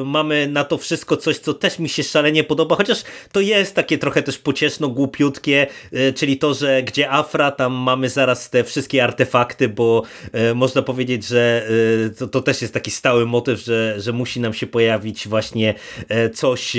mamy 0.05 0.49
na 0.49 0.65
to 0.65 0.79
wszystko 0.79 1.17
coś, 1.17 1.39
co 1.39 1.55
też 1.55 1.79
mi 1.79 1.89
się 1.89 2.03
szalenie 2.03 2.45
podoba, 2.45 2.77
chociaż 2.77 3.03
to 3.33 3.41
jest 3.41 3.75
takie 3.75 3.99
trochę 3.99 4.23
też 4.23 4.39
pocieszno, 4.39 4.89
głupiutkie, 4.89 5.67
e, 5.93 6.13
czyli 6.13 6.39
to, 6.39 6.55
że 6.55 6.83
gdzie 6.83 7.11
Afra, 7.11 7.51
tam 7.51 7.73
mamy 7.73 8.09
zaraz 8.09 8.51
te 8.51 8.65
wszystkie 8.65 9.05
artefakty, 9.05 9.69
bo 9.69 10.03
e, 10.33 10.55
można 10.55 10.83
powiedzieć, 10.83 11.27
że 11.27 11.67
e, 12.07 12.11
to, 12.11 12.27
to 12.27 12.41
też 12.41 12.63
jest 12.63 12.75
taki 12.75 12.91
stały 12.91 13.27
motyw, 13.27 13.61
że, 13.61 14.01
że 14.01 14.13
musi 14.13 14.41
nam 14.41 14.55
się 14.55 14.67
pojawić 14.67 15.29
właśnie 15.29 15.75
coś 16.35 16.77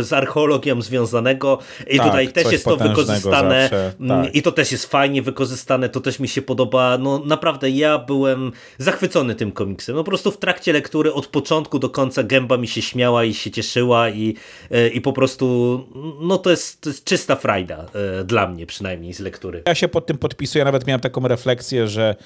z 0.00 0.12
archeologią 0.12 0.82
związanego 0.82 1.58
i 1.90 1.96
tak, 1.96 2.06
tutaj 2.06 2.32
też 2.32 2.52
jest 2.52 2.64
to 2.64 2.76
wykorzystane. 2.76 3.70
mm, 4.00 4.24
tak. 4.24 4.34
i 4.34 4.42
to 4.42 4.52
też 4.52 4.72
jest 4.72 4.86
fajnie 4.86 5.22
wykorzystane, 5.22 5.88
to 5.88 6.00
też 6.00 6.20
mi 6.20 6.28
się 6.28 6.42
podoba, 6.42 6.98
no 6.98 7.22
naprawdę 7.24 7.70
ja 7.70 7.98
byłem 7.98 8.52
zachwycony 8.78 9.34
tym 9.34 9.52
komiksem, 9.52 9.96
no 9.96 10.04
po 10.04 10.10
prostu 10.10 10.30
w 10.30 10.38
trakcie 10.38 10.72
lektury 10.72 11.12
od 11.12 11.26
początku 11.26 11.78
do 11.78 11.90
końca 11.90 12.22
gęba 12.40 12.56
mi 12.56 12.68
się 12.68 12.82
śmiała 12.82 13.24
i 13.24 13.34
się 13.34 13.50
cieszyła 13.50 14.10
i, 14.10 14.34
e, 14.70 14.88
i 14.88 15.00
po 15.00 15.12
prostu 15.12 15.86
no 16.20 16.38
to 16.38 16.50
jest, 16.50 16.80
to 16.80 16.90
jest 16.90 17.04
czysta 17.04 17.36
frajda 17.36 17.86
e, 18.20 18.24
dla 18.24 18.46
mnie 18.46 18.66
przynajmniej 18.66 19.14
z 19.14 19.20
lektury. 19.20 19.62
Ja 19.66 19.74
się 19.74 19.88
pod 19.88 20.06
tym 20.06 20.18
podpisuję, 20.18 20.64
nawet 20.64 20.86
miałem 20.86 21.00
taką 21.00 21.28
refleksję, 21.28 21.88
że 21.88 22.16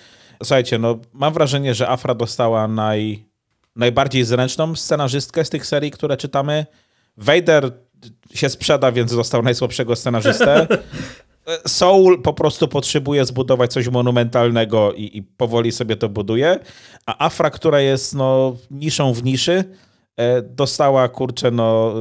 słuchajcie, 0.42 0.78
no 0.78 0.99
mam 1.12 1.33
wrażenie, 1.33 1.75
że 1.75 1.88
Afra 1.88 2.14
dostała 2.14 2.68
naj, 2.68 3.25
najbardziej 3.76 4.25
zręczną 4.25 4.76
scenarzystkę 4.76 5.44
z 5.44 5.50
tych 5.50 5.66
serii, 5.66 5.90
które 5.90 6.16
czytamy. 6.16 6.66
Vader 7.16 7.73
się 8.35 8.49
sprzeda, 8.49 8.92
więc 8.92 9.16
dostał 9.16 9.42
najsłabszego 9.42 9.97
scenarzystę. 9.97 10.66
Soul 11.66 12.23
po 12.23 12.33
prostu 12.33 12.68
potrzebuje 12.68 13.25
zbudować 13.25 13.73
coś 13.73 13.88
monumentalnego 13.88 14.92
i, 14.92 15.18
i, 15.18 15.23
powoli 15.23 15.73
sobie 15.73 15.97
to 15.97 16.09
buduje, 16.09 16.59
a 17.06 17.26
Afra, 17.26 17.50
która 17.50 17.80
jest 17.80 18.14
no, 18.14 18.56
niszą 18.71 19.12
w 19.12 19.25
niszy, 19.25 19.64
dostała, 20.42 21.09
kurczę, 21.09 21.50
no 21.50 21.94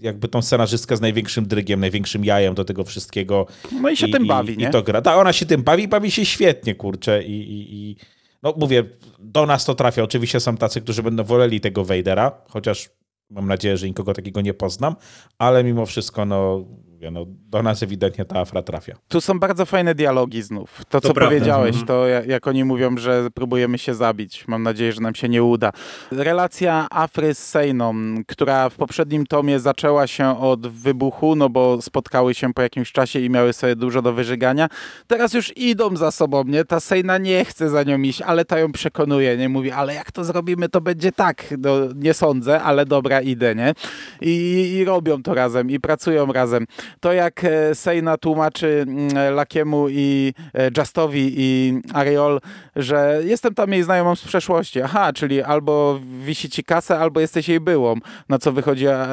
jakby 0.00 0.28
tą 0.28 0.42
scenarzystkę 0.42 0.96
z 0.96 1.00
największym 1.00 1.46
drygiem, 1.46 1.80
największym 1.80 2.24
jajem 2.24 2.54
do 2.54 2.64
tego 2.64 2.84
wszystkiego. 2.84 3.46
No 3.82 3.90
i 3.90 3.96
się 3.96 4.06
i, 4.06 4.10
tym 4.10 4.26
bawi, 4.26 4.54
i, 4.54 4.56
nie? 4.56 4.68
I 4.68 4.70
to 4.70 4.82
gra. 4.82 5.02
Tak, 5.02 5.18
ona 5.18 5.32
się 5.32 5.46
tym 5.46 5.62
bawi, 5.62 5.88
bawi 5.88 6.10
się 6.10 6.24
świetnie, 6.24 6.74
kurczę. 6.74 7.22
I, 7.22 7.40
i, 7.40 7.74
i, 7.74 7.96
no 8.42 8.54
mówię, 8.56 8.84
do 9.18 9.46
nas 9.46 9.64
to 9.64 9.74
trafia. 9.74 10.02
Oczywiście 10.02 10.40
są 10.40 10.56
tacy, 10.56 10.80
którzy 10.80 11.02
będą 11.02 11.24
woleli 11.24 11.60
tego 11.60 11.84
Vadera, 11.84 12.32
chociaż 12.48 12.90
mam 13.30 13.46
nadzieję, 13.48 13.76
że 13.76 13.86
nikogo 13.86 14.14
takiego 14.14 14.40
nie 14.40 14.54
poznam, 14.54 14.96
ale 15.38 15.64
mimo 15.64 15.86
wszystko, 15.86 16.24
no 16.24 16.64
mówię, 17.10 17.26
no, 17.26 17.34
do 17.50 17.62
nas 17.62 17.82
ewidentnie 17.82 18.24
ta 18.24 18.40
afra 18.40 18.62
trafia. 18.62 18.96
Tu 19.08 19.20
są 19.20 19.38
bardzo 19.38 19.66
fajne 19.66 19.94
dialogi 19.94 20.42
znów. 20.42 20.84
To, 20.88 21.00
co 21.00 21.08
to 21.08 21.14
powiedziałeś, 21.14 21.76
mhm. 21.76 21.86
to 21.86 22.06
jak 22.06 22.46
oni 22.46 22.64
mówią, 22.64 22.96
że 22.98 23.28
próbujemy 23.34 23.78
się 23.78 23.94
zabić. 23.94 24.48
Mam 24.48 24.62
nadzieję, 24.62 24.92
że 24.92 25.00
nam 25.00 25.14
się 25.14 25.28
nie 25.28 25.42
uda. 25.42 25.72
Relacja 26.10 26.86
Afry 26.90 27.34
z 27.34 27.38
Sejną, 27.38 27.94
która 28.26 28.68
w 28.68 28.74
poprzednim 28.74 29.26
tomie 29.26 29.60
zaczęła 29.60 30.06
się 30.06 30.40
od 30.40 30.66
wybuchu, 30.66 31.36
no 31.36 31.48
bo 31.48 31.82
spotkały 31.82 32.34
się 32.34 32.54
po 32.54 32.62
jakimś 32.62 32.92
czasie 32.92 33.20
i 33.20 33.30
miały 33.30 33.52
sobie 33.52 33.76
dużo 33.76 34.02
do 34.02 34.12
wyżygania. 34.12 34.68
Teraz 35.06 35.34
już 35.34 35.56
idą 35.56 35.96
za 35.96 36.10
sobą, 36.10 36.44
nie? 36.44 36.64
Ta 36.64 36.80
Sejna 36.80 37.18
nie 37.18 37.44
chce 37.44 37.70
za 37.70 37.82
nią 37.82 37.98
iść, 37.98 38.22
ale 38.22 38.44
ta 38.44 38.58
ją 38.58 38.72
przekonuje, 38.72 39.36
nie? 39.36 39.48
Mówi, 39.48 39.70
ale 39.70 39.94
jak 39.94 40.12
to 40.12 40.24
zrobimy, 40.24 40.68
to 40.68 40.80
będzie 40.80 41.12
tak. 41.12 41.44
No, 41.58 41.70
nie 41.94 42.14
sądzę, 42.14 42.62
ale 42.62 42.86
dobra, 42.86 43.20
idę, 43.20 43.54
nie? 43.54 43.74
I, 44.20 44.72
I 44.72 44.84
robią 44.84 45.22
to 45.22 45.34
razem 45.34 45.70
i 45.70 45.80
pracują 45.80 46.32
razem 46.32 46.66
to 47.00 47.12
jak 47.12 47.44
e, 47.44 47.74
Sejna 47.74 48.16
tłumaczy 48.16 48.84
mm, 48.88 49.34
Lakiemu 49.34 49.88
i 49.88 50.34
e, 50.54 50.70
Justowi 50.78 51.32
i 51.36 51.80
Ariol, 51.92 52.40
że 52.76 53.20
jestem 53.24 53.54
tam 53.54 53.72
jej 53.72 53.82
znajomą 53.82 54.16
z 54.16 54.24
przeszłości. 54.24 54.82
Aha, 54.82 55.12
czyli 55.12 55.42
albo 55.42 56.00
wisi 56.24 56.50
ci 56.50 56.64
kasę, 56.64 56.98
albo 56.98 57.20
jesteś 57.20 57.48
jej 57.48 57.60
byłą. 57.60 57.94
Na 58.28 58.38
co 58.38 58.52
wychodzi 58.52 58.86
e, 58.86 59.06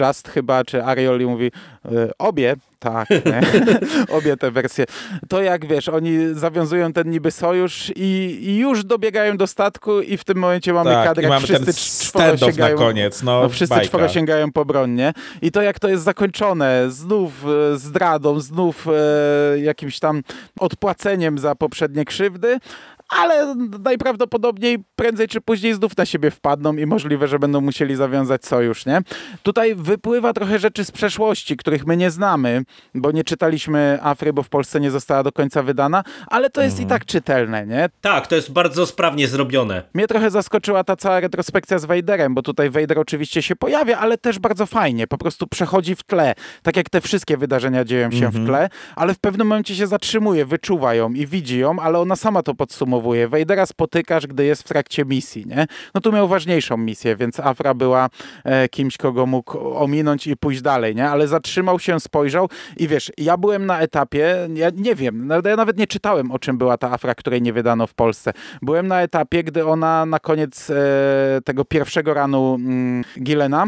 Just 0.00 0.28
chyba, 0.28 0.64
czy 0.64 0.84
Ariol 0.84 1.20
i 1.20 1.26
mówi 1.26 1.50
obie, 2.18 2.56
tak, 2.90 3.08
obie 4.18 4.36
te 4.36 4.50
wersje. 4.50 4.84
To 5.28 5.42
jak 5.42 5.66
wiesz, 5.66 5.88
oni 5.88 6.18
zawiązują 6.32 6.92
ten 6.92 7.10
niby 7.10 7.30
sojusz 7.30 7.92
i, 7.96 8.38
i 8.42 8.56
już 8.56 8.84
dobiegają 8.84 9.36
do 9.36 9.46
statku 9.46 10.00
i 10.00 10.16
w 10.16 10.24
tym 10.24 10.38
momencie 10.38 10.72
mamy 10.72 10.90
tak, 10.90 11.04
kadrę, 11.04 11.28
jak 11.28 11.42
wszyscy 11.42 12.04
czworo 12.06 12.36
sięgają, 12.36 12.76
na 12.76 12.82
koniec. 12.82 13.22
No, 13.22 13.42
no 13.42 13.48
wszyscy 13.48 13.74
bajka. 13.74 13.88
czworo 13.88 14.08
sięgają 14.08 14.52
po 14.52 14.64
broń, 14.64 14.90
nie? 14.90 15.12
I 15.42 15.50
to 15.50 15.62
jak 15.62 15.78
to 15.78 15.88
jest 15.88 16.04
zakończone, 16.04 16.84
znów 16.88 17.44
e, 17.44 17.78
zdradą, 17.78 18.40
znów 18.40 18.86
e, 18.88 19.58
jakimś 19.58 19.98
tam 19.98 20.22
odpłaceniem 20.58 21.38
za 21.38 21.54
poprzednie 21.54 22.04
krzywdy, 22.04 22.58
ale 23.08 23.54
najprawdopodobniej 23.84 24.78
prędzej 24.96 25.28
czy 25.28 25.40
później 25.40 25.74
znów 25.74 25.96
na 25.96 26.06
siebie 26.06 26.30
wpadną 26.30 26.76
i 26.76 26.86
możliwe, 26.86 27.28
że 27.28 27.38
będą 27.38 27.60
musieli 27.60 27.96
zawiązać 27.96 28.46
sojusz, 28.46 28.86
nie? 28.86 29.00
Tutaj 29.42 29.74
wypływa 29.74 30.32
trochę 30.32 30.58
rzeczy 30.58 30.84
z 30.84 30.90
przeszłości, 30.90 31.56
których 31.56 31.86
my 31.86 31.96
nie 31.96 32.10
znamy, 32.10 32.62
bo 32.94 33.12
nie 33.12 33.24
czytaliśmy 33.24 33.98
Afry, 34.02 34.32
bo 34.32 34.42
w 34.42 34.48
Polsce 34.48 34.80
nie 34.80 34.90
została 34.90 35.22
do 35.22 35.32
końca 35.32 35.62
wydana, 35.62 36.04
ale 36.26 36.50
to 36.50 36.62
jest 36.62 36.80
i 36.80 36.86
tak 36.86 37.04
czytelne, 37.04 37.66
nie? 37.66 37.88
Tak, 38.00 38.26
to 38.26 38.36
jest 38.36 38.52
bardzo 38.52 38.86
sprawnie 38.86 39.28
zrobione. 39.28 39.82
Mnie 39.94 40.06
trochę 40.06 40.30
zaskoczyła 40.30 40.84
ta 40.84 40.96
cała 40.96 41.20
retrospekcja 41.20 41.78
z 41.78 41.84
Vaderem, 41.84 42.34
bo 42.34 42.42
tutaj 42.42 42.70
Vader 42.70 42.98
oczywiście 42.98 43.42
się 43.42 43.56
pojawia, 43.56 43.98
ale 43.98 44.18
też 44.18 44.38
bardzo 44.38 44.66
fajnie, 44.66 45.06
po 45.06 45.18
prostu 45.18 45.46
przechodzi 45.46 45.94
w 45.94 46.02
tle, 46.02 46.34
tak 46.62 46.76
jak 46.76 46.90
te 46.90 47.00
wszystkie 47.00 47.36
wydarzenia 47.36 47.84
dzieją 47.84 48.10
się 48.10 48.30
w 48.30 48.36
mhm. 48.36 48.46
tle, 48.46 48.68
ale 48.96 49.14
w 49.14 49.18
pewnym 49.18 49.46
momencie 49.46 49.74
się 49.74 49.86
zatrzymuje, 49.86 50.46
wyczuwa 50.46 50.94
ją 50.94 51.12
i 51.12 51.26
widzi 51.26 51.58
ją, 51.58 51.80
ale 51.80 51.98
ona 51.98 52.16
sama 52.16 52.42
to 52.42 52.54
podsumuje 52.54 52.95
podsumowuje. 52.96 53.28
Spotykasz, 53.66 54.26
gdy 54.26 54.44
jest 54.44 54.62
w 54.62 54.68
trakcie 54.68 55.04
misji, 55.04 55.46
nie? 55.46 55.66
No 55.94 56.00
tu 56.00 56.12
miał 56.12 56.28
ważniejszą 56.28 56.76
misję, 56.76 57.16
więc 57.16 57.40
Afra 57.40 57.74
była 57.74 58.08
e, 58.44 58.68
kimś, 58.68 58.96
kogo 58.96 59.26
mógł 59.26 59.58
ominąć 59.74 60.26
i 60.26 60.36
pójść 60.36 60.62
dalej, 60.62 60.94
nie? 60.94 61.08
Ale 61.08 61.28
zatrzymał 61.28 61.78
się, 61.78 62.00
spojrzał 62.00 62.48
i 62.76 62.88
wiesz, 62.88 63.12
ja 63.18 63.36
byłem 63.36 63.66
na 63.66 63.80
etapie, 63.80 64.48
ja 64.54 64.70
nie 64.74 64.94
wiem, 64.94 65.30
ja 65.44 65.56
nawet 65.56 65.78
nie 65.78 65.86
czytałem, 65.86 66.30
o 66.30 66.38
czym 66.38 66.58
była 66.58 66.78
ta 66.78 66.92
Afra, 66.92 67.14
której 67.14 67.42
nie 67.42 67.52
wydano 67.52 67.86
w 67.86 67.94
Polsce. 67.94 68.32
Byłem 68.62 68.86
na 68.86 69.02
etapie, 69.02 69.44
gdy 69.44 69.66
ona 69.66 70.06
na 70.06 70.18
koniec 70.18 70.70
e, 70.70 70.74
tego 71.44 71.64
pierwszego 71.64 72.14
ranu 72.14 72.54
mm, 72.54 73.04
Gilena, 73.22 73.66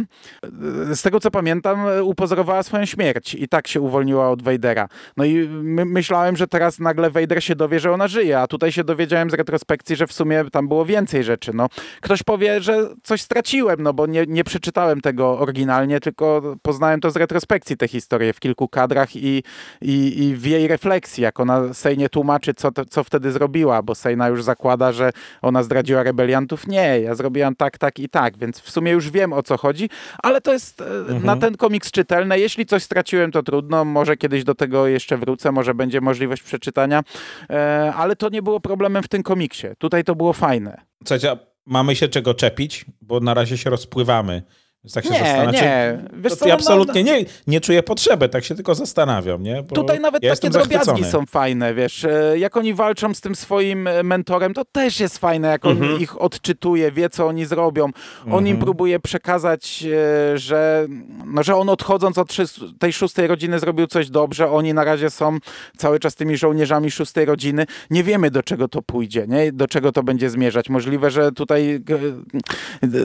e, 0.91 0.97
z 0.97 1.03
tego 1.03 1.21
co 1.21 1.31
pamiętam, 1.31 1.81
upozorowała 2.03 2.63
swoją 2.63 2.85
śmierć 2.85 3.35
i 3.35 3.49
tak 3.49 3.69
się 3.69 3.81
uwolniła 3.81 4.31
od 4.31 4.43
Wejdera. 4.43 4.89
No 5.17 5.25
i 5.25 5.49
my, 5.49 5.85
myślałem, 5.85 6.37
że 6.37 6.47
teraz 6.47 6.79
nagle 6.79 7.11
Wejder 7.11 7.45
się 7.45 7.55
dowie, 7.55 7.81
że 7.81 7.93
ona 7.93 8.09
żyje, 8.09 8.41
a 8.41 8.47
tutaj 8.47 8.73
się 8.73 8.85
dowiedziałem, 8.85 9.18
powiedziałem 9.19 9.31
z 9.31 9.35
retrospekcji, 9.35 9.97
że 9.97 10.07
w 10.07 10.13
sumie 10.13 10.45
tam 10.53 10.69
było 10.69 10.85
więcej 10.85 11.25
rzeczy. 11.25 11.51
No, 11.55 11.69
ktoś 12.01 12.23
powie, 12.23 12.61
że 12.61 12.89
coś 13.03 13.23
straciłem, 13.23 13.83
no 13.83 13.93
bo 13.93 14.07
nie, 14.07 14.25
nie 14.27 14.45
przeczytałem 14.45 15.01
tego 15.01 15.39
oryginalnie, 15.39 16.01
tylko 16.01 16.57
poznałem 16.63 17.01
to 17.01 17.11
z 17.11 17.17
retrospekcji 17.17 17.77
tę 17.77 17.89
historię 17.89 18.33
w 18.33 18.41
kilku 18.41 18.69
kadrach 18.69 19.17
i, 19.17 19.43
i, 19.83 20.25
i 20.25 20.37
w 20.37 20.47
jej 20.47 20.69
refleksji, 20.69 21.23
jak 21.23 21.41
ona 21.41 21.75
Sejnie 21.75 22.09
tłumaczy, 22.09 22.55
co, 22.55 22.71
co 22.91 23.05
wtedy 23.05 23.33
zrobiła, 23.33 23.83
bo 23.83 23.95
Sejna 23.95 24.29
już 24.29 24.43
zakłada, 24.43 24.93
że 24.93 25.11
ona 25.43 25.63
zdradziła 25.63 26.03
rebeliantów. 26.03 26.67
Nie, 26.67 27.01
ja 27.01 27.15
zrobiłam 27.15 27.55
tak, 27.55 27.79
tak 27.79 27.99
i 27.99 28.09
tak, 28.09 28.39
więc 28.39 28.61
w 28.61 28.71
sumie 28.71 28.93
już 28.93 29.11
wiem 29.11 29.33
o 29.33 29.43
co 29.43 29.57
chodzi, 29.57 29.91
ale 30.23 30.41
to 30.41 30.53
jest 30.53 30.81
mhm. 30.81 31.25
na 31.25 31.37
ten 31.37 31.57
komiks 31.57 31.91
czytelne. 31.91 32.39
Jeśli 32.39 32.67
coś 32.67 32.83
straciłem, 32.83 33.33
to 33.33 33.43
trudno, 33.43 33.85
może 33.85 34.17
kiedyś 34.17 34.45
do 34.45 34.55
tego 34.55 34.87
jeszcze 34.87 35.17
wrócę, 35.17 35.53
może 35.53 35.75
będzie 35.75 36.01
możliwość 36.01 36.43
przeczytania, 36.43 37.03
e, 37.51 37.93
ale 37.97 38.17
to 38.17 38.29
nie 38.29 38.43
było 38.43 38.61
problemem 38.61 39.03
w 39.03 39.08
tym 39.09 39.23
komiksie. 39.23 39.67
Tutaj 39.79 40.05
to 40.05 40.15
było 40.15 40.33
fajne. 40.33 40.81
Słuchajcie, 40.99 41.37
mamy 41.67 41.97
się 41.97 42.09
czego 42.09 42.35
czepić, 42.35 42.85
bo 43.03 43.21
na 43.21 43.35
razie 43.35 43.59
się 43.59 43.71
rozpływamy. 43.71 44.43
Więc 44.85 44.95
tak 44.95 45.05
się 45.05 45.11
nie, 45.11 45.19
zastanawiam. 45.19 45.53
nie. 45.53 45.99
Wiesz 46.13 46.35
co, 46.35 46.49
ja 46.49 46.55
no, 46.55 46.59
absolutnie 46.59 47.05
no, 47.05 47.13
nie, 47.13 47.25
nie 47.47 47.61
czuję 47.61 47.83
potrzeby, 47.83 48.29
tak 48.29 48.45
się 48.45 48.55
tylko 48.55 48.75
zastanawiam. 48.75 49.43
Nie? 49.43 49.63
Bo 49.63 49.75
tutaj 49.75 50.01
nawet 50.01 50.23
ja 50.23 50.35
takie 50.35 50.51
drobiazgi 50.51 51.05
są 51.05 51.27
fajne, 51.27 51.75
wiesz. 51.75 52.05
E, 52.05 52.39
jak 52.39 52.57
oni 52.57 52.75
walczą 52.75 53.15
z 53.15 53.21
tym 53.21 53.35
swoim 53.35 53.87
e, 53.87 54.03
mentorem, 54.03 54.55
to 54.55 54.65
też 54.65 55.01
jest 55.01 55.19
fajne, 55.19 55.49
jak 55.49 55.67
on 55.67 55.73
mhm. 55.73 56.01
ich 56.01 56.23
odczytuje, 56.23 56.93
wie, 56.93 57.11
co 57.11 57.27
oni 57.27 57.47
zrobią. 57.47 57.85
On 57.85 58.27
mhm. 58.27 58.47
im 58.47 58.59
próbuje 58.59 59.01
przekazać, 59.01 59.85
e, 60.33 60.39
że, 60.39 60.87
no, 61.27 61.43
że 61.43 61.57
on 61.57 61.69
odchodząc 61.69 62.19
od 62.19 62.37
tej 62.79 62.93
szóstej 62.93 63.27
rodziny 63.27 63.59
zrobił 63.59 63.87
coś 63.87 64.11
dobrze. 64.11 64.51
Oni 64.51 64.75
na 64.75 64.85
razie 64.85 65.11
są 65.11 65.39
cały 65.77 65.99
czas 65.99 66.15
tymi 66.15 66.37
żołnierzami 66.37 66.91
szóstej 66.91 67.25
rodziny. 67.25 67.67
Nie 67.91 68.05
wiemy, 68.05 68.31
do 68.31 68.43
czego 68.43 68.69
to 68.69 68.83
pójdzie, 68.83 69.27
nie? 69.29 69.53
do 69.53 69.69
czego 69.69 69.93
to 69.93 70.03
będzie 70.03 70.31
zmierzać. 70.31 70.69
Możliwe, 70.69 71.11
że 71.11 71.33
tutaj 71.33 71.81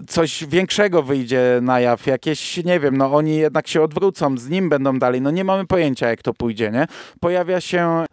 coś 0.07 0.45
większego 0.45 1.03
wyjdzie 1.03 1.62
na 1.63 1.79
jaw, 1.79 2.07
jakieś, 2.07 2.63
nie 2.63 2.79
wiem, 2.79 2.97
no 2.97 3.13
oni 3.13 3.35
jednak 3.35 3.67
się 3.67 3.81
odwrócą, 3.81 4.37
z 4.37 4.49
nim 4.49 4.69
będą 4.69 4.99
dalej, 4.99 5.21
no 5.21 5.31
nie 5.31 5.43
mamy 5.43 5.67
pojęcia 5.67 6.09
jak 6.09 6.21
to 6.21 6.33
pójdzie, 6.33 6.71
nie? 6.71 6.87
Pojawia 7.19 7.61
się 7.61 8.05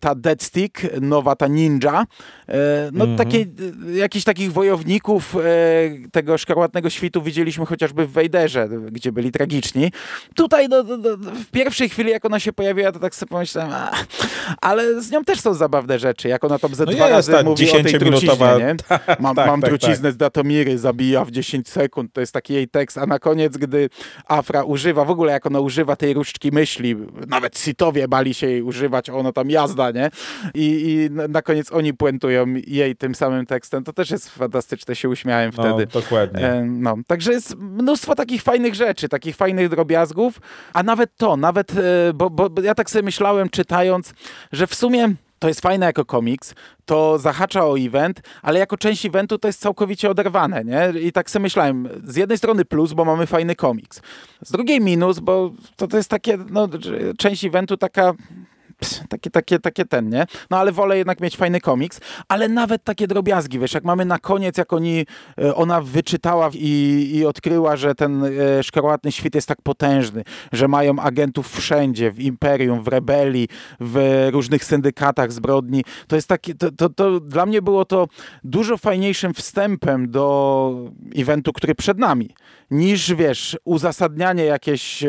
ta 0.00 0.14
Dead 0.14 0.42
Stick, 0.42 0.80
nowa 1.00 1.36
ta 1.36 1.46
ninja, 1.46 2.06
e, 2.48 2.54
no 2.92 3.04
-hmm. 3.04 3.18
takie, 3.18 3.46
jakichś 3.94 4.24
takich 4.24 4.52
wojowników 4.52 5.36
e, 5.36 5.40
tego 6.12 6.38
szkarłatnego 6.38 6.90
świtu 6.90 7.22
widzieliśmy 7.22 7.66
chociażby 7.66 8.06
w 8.06 8.12
Wejderze, 8.12 8.68
gdzie 8.68 9.12
byli 9.12 9.32
tragiczni. 9.32 9.92
Tutaj 10.34 10.68
no, 10.68 10.82
no, 10.82 10.96
no, 10.96 11.16
w 11.16 11.50
pierwszej 11.50 11.88
chwili, 11.88 12.10
jak 12.10 12.24
ona 12.24 12.40
się 12.40 12.52
pojawiła, 12.52 12.92
to 12.92 12.98
tak 12.98 13.14
sobie 13.14 13.30
pomyślałem, 13.30 13.72
a, 13.72 13.90
ale 14.60 15.02
z 15.02 15.10
nią 15.10 15.24
też 15.24 15.40
są 15.40 15.54
zabawne 15.54 15.98
rzeczy, 15.98 16.28
jak 16.28 16.44
ona 16.44 16.58
tam 16.58 16.74
ze 16.74 16.84
no 16.84 16.92
dwa 16.92 17.08
razy 17.08 17.44
mówi 17.44 17.70
o 17.70 17.82
tej 17.82 17.98
truciźnie, 17.98 18.56
nie? 18.58 18.74
Tak, 18.88 19.20
mam, 19.20 19.36
tak, 19.36 19.46
mam 19.46 19.60
tak, 19.60 19.70
truciznę 19.70 20.08
tak. 20.08 20.12
z 20.12 20.16
Datomiry, 20.16 20.78
zabija 20.78 21.24
w 21.24 21.30
10 21.30 21.68
sekund, 21.68 22.12
to 22.12 22.20
jest 22.20 22.32
taki 22.32 22.54
jej 22.54 22.68
tekst, 22.68 22.83
a 22.96 23.06
na 23.06 23.18
koniec, 23.18 23.56
gdy 23.56 23.90
Afra 24.28 24.62
używa, 24.62 25.04
w 25.04 25.10
ogóle 25.10 25.32
jak 25.32 25.46
ona 25.46 25.60
używa 25.60 25.96
tej 25.96 26.14
różdżki 26.14 26.50
myśli, 26.52 26.96
nawet 27.28 27.58
Sitowie 27.58 28.08
bali 28.08 28.34
się 28.34 28.46
jej 28.46 28.62
używać, 28.62 29.10
ono 29.10 29.32
tam 29.32 29.50
jazda, 29.50 29.90
nie? 29.90 30.10
I, 30.54 30.64
i 30.64 31.10
na 31.28 31.42
koniec 31.42 31.72
oni 31.72 31.94
puentują 31.94 32.46
jej 32.66 32.96
tym 32.96 33.14
samym 33.14 33.46
tekstem, 33.46 33.84
to 33.84 33.92
też 33.92 34.10
jest 34.10 34.30
fantastyczne, 34.30 34.96
się 34.96 35.08
uśmiałem 35.08 35.52
no, 35.56 35.62
wtedy. 35.62 35.88
No, 35.94 36.00
dokładnie. 36.00 36.48
E, 36.48 36.64
no, 36.64 36.96
także 37.06 37.32
jest 37.32 37.56
mnóstwo 37.56 38.14
takich 38.14 38.42
fajnych 38.42 38.74
rzeczy, 38.74 39.08
takich 39.08 39.36
fajnych 39.36 39.68
drobiazgów, 39.68 40.40
a 40.72 40.82
nawet 40.82 41.16
to, 41.16 41.36
nawet, 41.36 41.72
e, 41.76 42.12
bo, 42.14 42.30
bo 42.30 42.50
ja 42.62 42.74
tak 42.74 42.90
sobie 42.90 43.02
myślałem 43.02 43.48
czytając, 43.48 44.14
że 44.52 44.66
w 44.66 44.74
sumie 44.74 45.14
to 45.44 45.48
jest 45.48 45.60
fajne 45.60 45.86
jako 45.86 46.04
komiks, 46.04 46.54
to 46.84 47.18
zahacza 47.18 47.64
o 47.66 47.78
event, 47.78 48.20
ale 48.42 48.58
jako 48.58 48.76
część 48.76 49.06
eventu 49.06 49.38
to 49.38 49.48
jest 49.48 49.60
całkowicie 49.60 50.10
oderwane, 50.10 50.64
nie? 50.64 51.00
I 51.00 51.12
tak 51.12 51.30
sobie 51.30 51.42
myślałem, 51.42 51.88
z 52.04 52.16
jednej 52.16 52.38
strony 52.38 52.64
plus, 52.64 52.92
bo 52.92 53.04
mamy 53.04 53.26
fajny 53.26 53.56
komiks, 53.56 54.00
z 54.40 54.52
drugiej 54.52 54.80
minus, 54.80 55.18
bo 55.18 55.50
to, 55.76 55.88
to 55.88 55.96
jest 55.96 56.10
takie, 56.10 56.38
no, 56.50 56.68
część 57.18 57.44
eventu 57.44 57.76
taka 57.76 58.12
takie, 59.08 59.30
takie, 59.30 59.58
takie 59.58 59.84
ten, 59.84 60.08
nie? 60.08 60.26
No 60.50 60.58
ale 60.58 60.72
wolę 60.72 60.98
jednak 60.98 61.20
mieć 61.20 61.36
fajny 61.36 61.60
komiks, 61.60 62.00
ale 62.28 62.48
nawet 62.48 62.84
takie 62.84 63.06
drobiazgi, 63.06 63.58
wiesz, 63.58 63.74
jak 63.74 63.84
mamy 63.84 64.04
na 64.04 64.18
koniec, 64.18 64.58
jak 64.58 64.72
oni, 64.72 65.06
e, 65.38 65.54
ona 65.54 65.80
wyczytała 65.80 66.50
i, 66.54 67.10
i 67.14 67.26
odkryła, 67.26 67.76
że 67.76 67.94
ten 67.94 68.24
e, 68.24 68.62
szkarłatny 68.62 69.12
świt 69.12 69.34
jest 69.34 69.48
tak 69.48 69.62
potężny, 69.62 70.24
że 70.52 70.68
mają 70.68 70.98
agentów 70.98 71.52
wszędzie, 71.56 72.10
w 72.10 72.20
Imperium, 72.20 72.82
w 72.82 72.88
Rebelii, 72.88 73.48
w 73.80 74.28
różnych 74.32 74.64
syndykatach 74.64 75.32
zbrodni, 75.32 75.84
to 76.06 76.16
jest 76.16 76.28
takie, 76.28 76.54
to, 76.54 76.72
to, 76.72 76.88
to 76.88 77.20
dla 77.20 77.46
mnie 77.46 77.62
było 77.62 77.84
to 77.84 78.06
dużo 78.44 78.76
fajniejszym 78.76 79.34
wstępem 79.34 80.10
do 80.10 80.74
eventu, 81.16 81.52
który 81.52 81.74
przed 81.74 81.98
nami 81.98 82.34
niż, 82.70 83.14
wiesz, 83.14 83.58
uzasadnianie 83.64 84.44
jakieś, 84.44 85.04
e, 85.04 85.08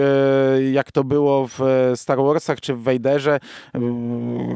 jak 0.71 0.91
to 0.91 1.03
było 1.03 1.47
w 1.47 1.91
Star 1.95 2.17
Warsach 2.17 2.61
czy 2.61 2.73
w 2.73 2.83
Vaderze, 2.83 3.35
e, 3.35 3.39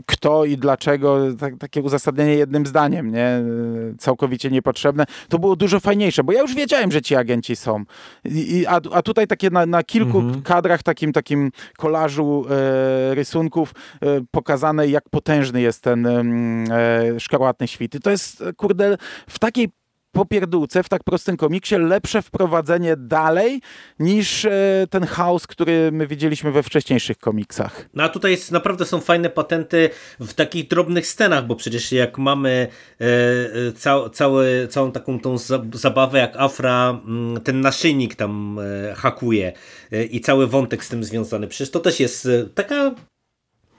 kto 0.06 0.46
i 0.46 0.58
dlaczego, 0.58 1.18
tak, 1.40 1.58
takie 1.58 1.82
uzasadnienie 1.82 2.36
jednym 2.36 2.66
zdaniem, 2.66 3.12
nie? 3.12 3.26
E, 3.26 3.44
całkowicie 3.98 4.50
niepotrzebne. 4.50 5.06
To 5.30 5.40
było 5.40 5.56
dużo 5.56 5.80
fajniejsze, 5.80 6.24
bo 6.24 6.32
ja 6.32 6.42
już 6.42 6.56
wiedziałem, 6.56 6.92
że 6.92 7.02
ci 7.02 7.16
agenci 7.16 7.56
są. 7.56 7.84
I, 8.26 8.66
a, 8.68 8.80
a 8.92 9.02
tutaj 9.02 9.28
takie 9.28 9.50
na, 9.50 9.66
na 9.66 9.84
kilku 9.84 10.20
mhm. 10.20 10.42
kadrach, 10.42 10.84
takim 10.84 11.14
takim 11.14 11.52
kolażu 11.78 12.46
e, 12.50 13.16
rysunków 13.16 13.74
e, 14.02 14.06
pokazane, 14.32 14.88
jak 14.88 15.10
potężny 15.10 15.62
jest 15.62 15.84
ten 15.84 16.06
e, 16.06 17.20
szkarłatny 17.20 17.68
świt. 17.68 17.96
I 17.96 18.00
to 18.00 18.12
jest, 18.12 18.44
kurde, 18.58 18.98
w 19.28 19.40
takiej 19.40 19.70
popierdółce 20.12 20.84
w 20.84 20.90
tak 20.90 21.04
prostym 21.04 21.38
komiksie 21.38 21.76
lepsze 21.78 22.22
wprowadzenie 22.22 22.96
dalej 22.98 23.62
niż 24.00 24.46
e, 24.46 24.88
ten 24.90 25.06
chaos, 25.06 25.48
który 25.48 25.92
my 25.92 26.08
widzieliśmy 26.08 26.52
we 26.52 26.64
wcześniejszych 26.64 27.18
komiksach. 27.18 27.90
No 27.94 28.04
a 28.04 28.10
tutaj 28.10 28.32
jest, 28.32 28.52
naprawdę 28.52 28.86
są 28.86 29.02
fajne 29.02 29.30
patenty 29.30 29.90
w 30.20 30.34
takich 30.34 30.68
drobnych 30.68 31.08
scenach, 31.08 31.48
bo 31.48 31.56
przecież 31.56 31.92
jak 31.92 32.18
mamy 32.18 32.68
e, 33.02 33.06
e 33.06 33.72
cał, 33.72 34.10
cały, 34.10 34.68
całą 34.70 34.92
taką 34.92 35.20
tą 35.20 35.36
zabawę, 35.74 36.20
jak 36.20 36.36
Afra 36.38 37.02
mm, 37.06 37.42
ten 37.42 37.62
naszyjnik 37.62 38.16
tam 38.16 38.60
e, 38.60 38.96
hakuje 38.96 39.54
i 40.10 40.22
cały 40.22 40.48
wątek 40.48 40.86
z 40.86 40.90
tym 40.90 41.04
związany, 41.04 41.48
przecież 41.48 41.72
to 41.72 41.80
też 41.80 42.00
jest 42.00 42.28
taka 42.56 42.96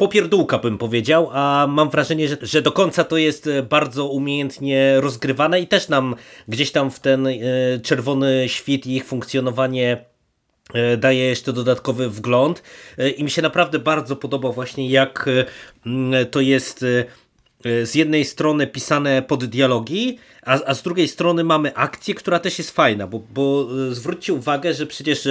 popierdółka 0.00 0.58
bym 0.58 0.78
powiedział, 0.78 1.30
a 1.32 1.66
mam 1.68 1.90
wrażenie, 1.90 2.28
że, 2.28 2.36
że 2.42 2.62
do 2.62 2.72
końca 2.72 3.04
to 3.04 3.16
jest 3.16 3.46
e, 3.46 3.62
bardzo 3.62 4.06
umiejętnie 4.06 5.00
rozgrywane 5.00 5.60
i 5.60 5.66
też 5.66 5.88
nam 5.88 6.14
gdzieś 6.48 6.72
tam 6.72 6.90
w 6.90 7.00
ten 7.00 7.26
e, 7.26 7.32
czerwony 7.82 8.44
świt 8.48 8.86
i 8.86 8.96
ich 8.96 9.04
funkcjonowanie 9.04 10.04
e, 10.74 10.96
daje 10.96 11.24
jeszcze 11.24 11.52
dodatkowy 11.52 12.10
wgląd. 12.10 12.62
I 13.16 13.24
mi 13.24 13.30
się 13.30 13.42
naprawdę 13.42 13.78
bardzo 13.78 14.16
podoba 14.16 14.52
właśnie 14.52 14.90
jak 14.90 15.28
to 16.30 16.40
jest 16.40 16.84
z 17.82 17.94
jednej 17.94 18.24
strony 18.24 18.66
pisane 18.66 19.22
pod 19.22 19.44
dialogi, 19.44 20.18
a, 20.42 20.64
a 20.64 20.74
z 20.74 20.82
drugiej 20.82 21.08
strony 21.08 21.44
mamy 21.44 21.74
akcję, 21.74 22.14
która 22.14 22.38
też 22.38 22.58
jest 22.58 22.70
fajna, 22.70 23.06
bo, 23.06 23.20
bo 23.34 23.68
zwróćcie 23.90 24.32
uwagę, 24.32 24.74
że 24.74 24.86
przecież 24.86 25.28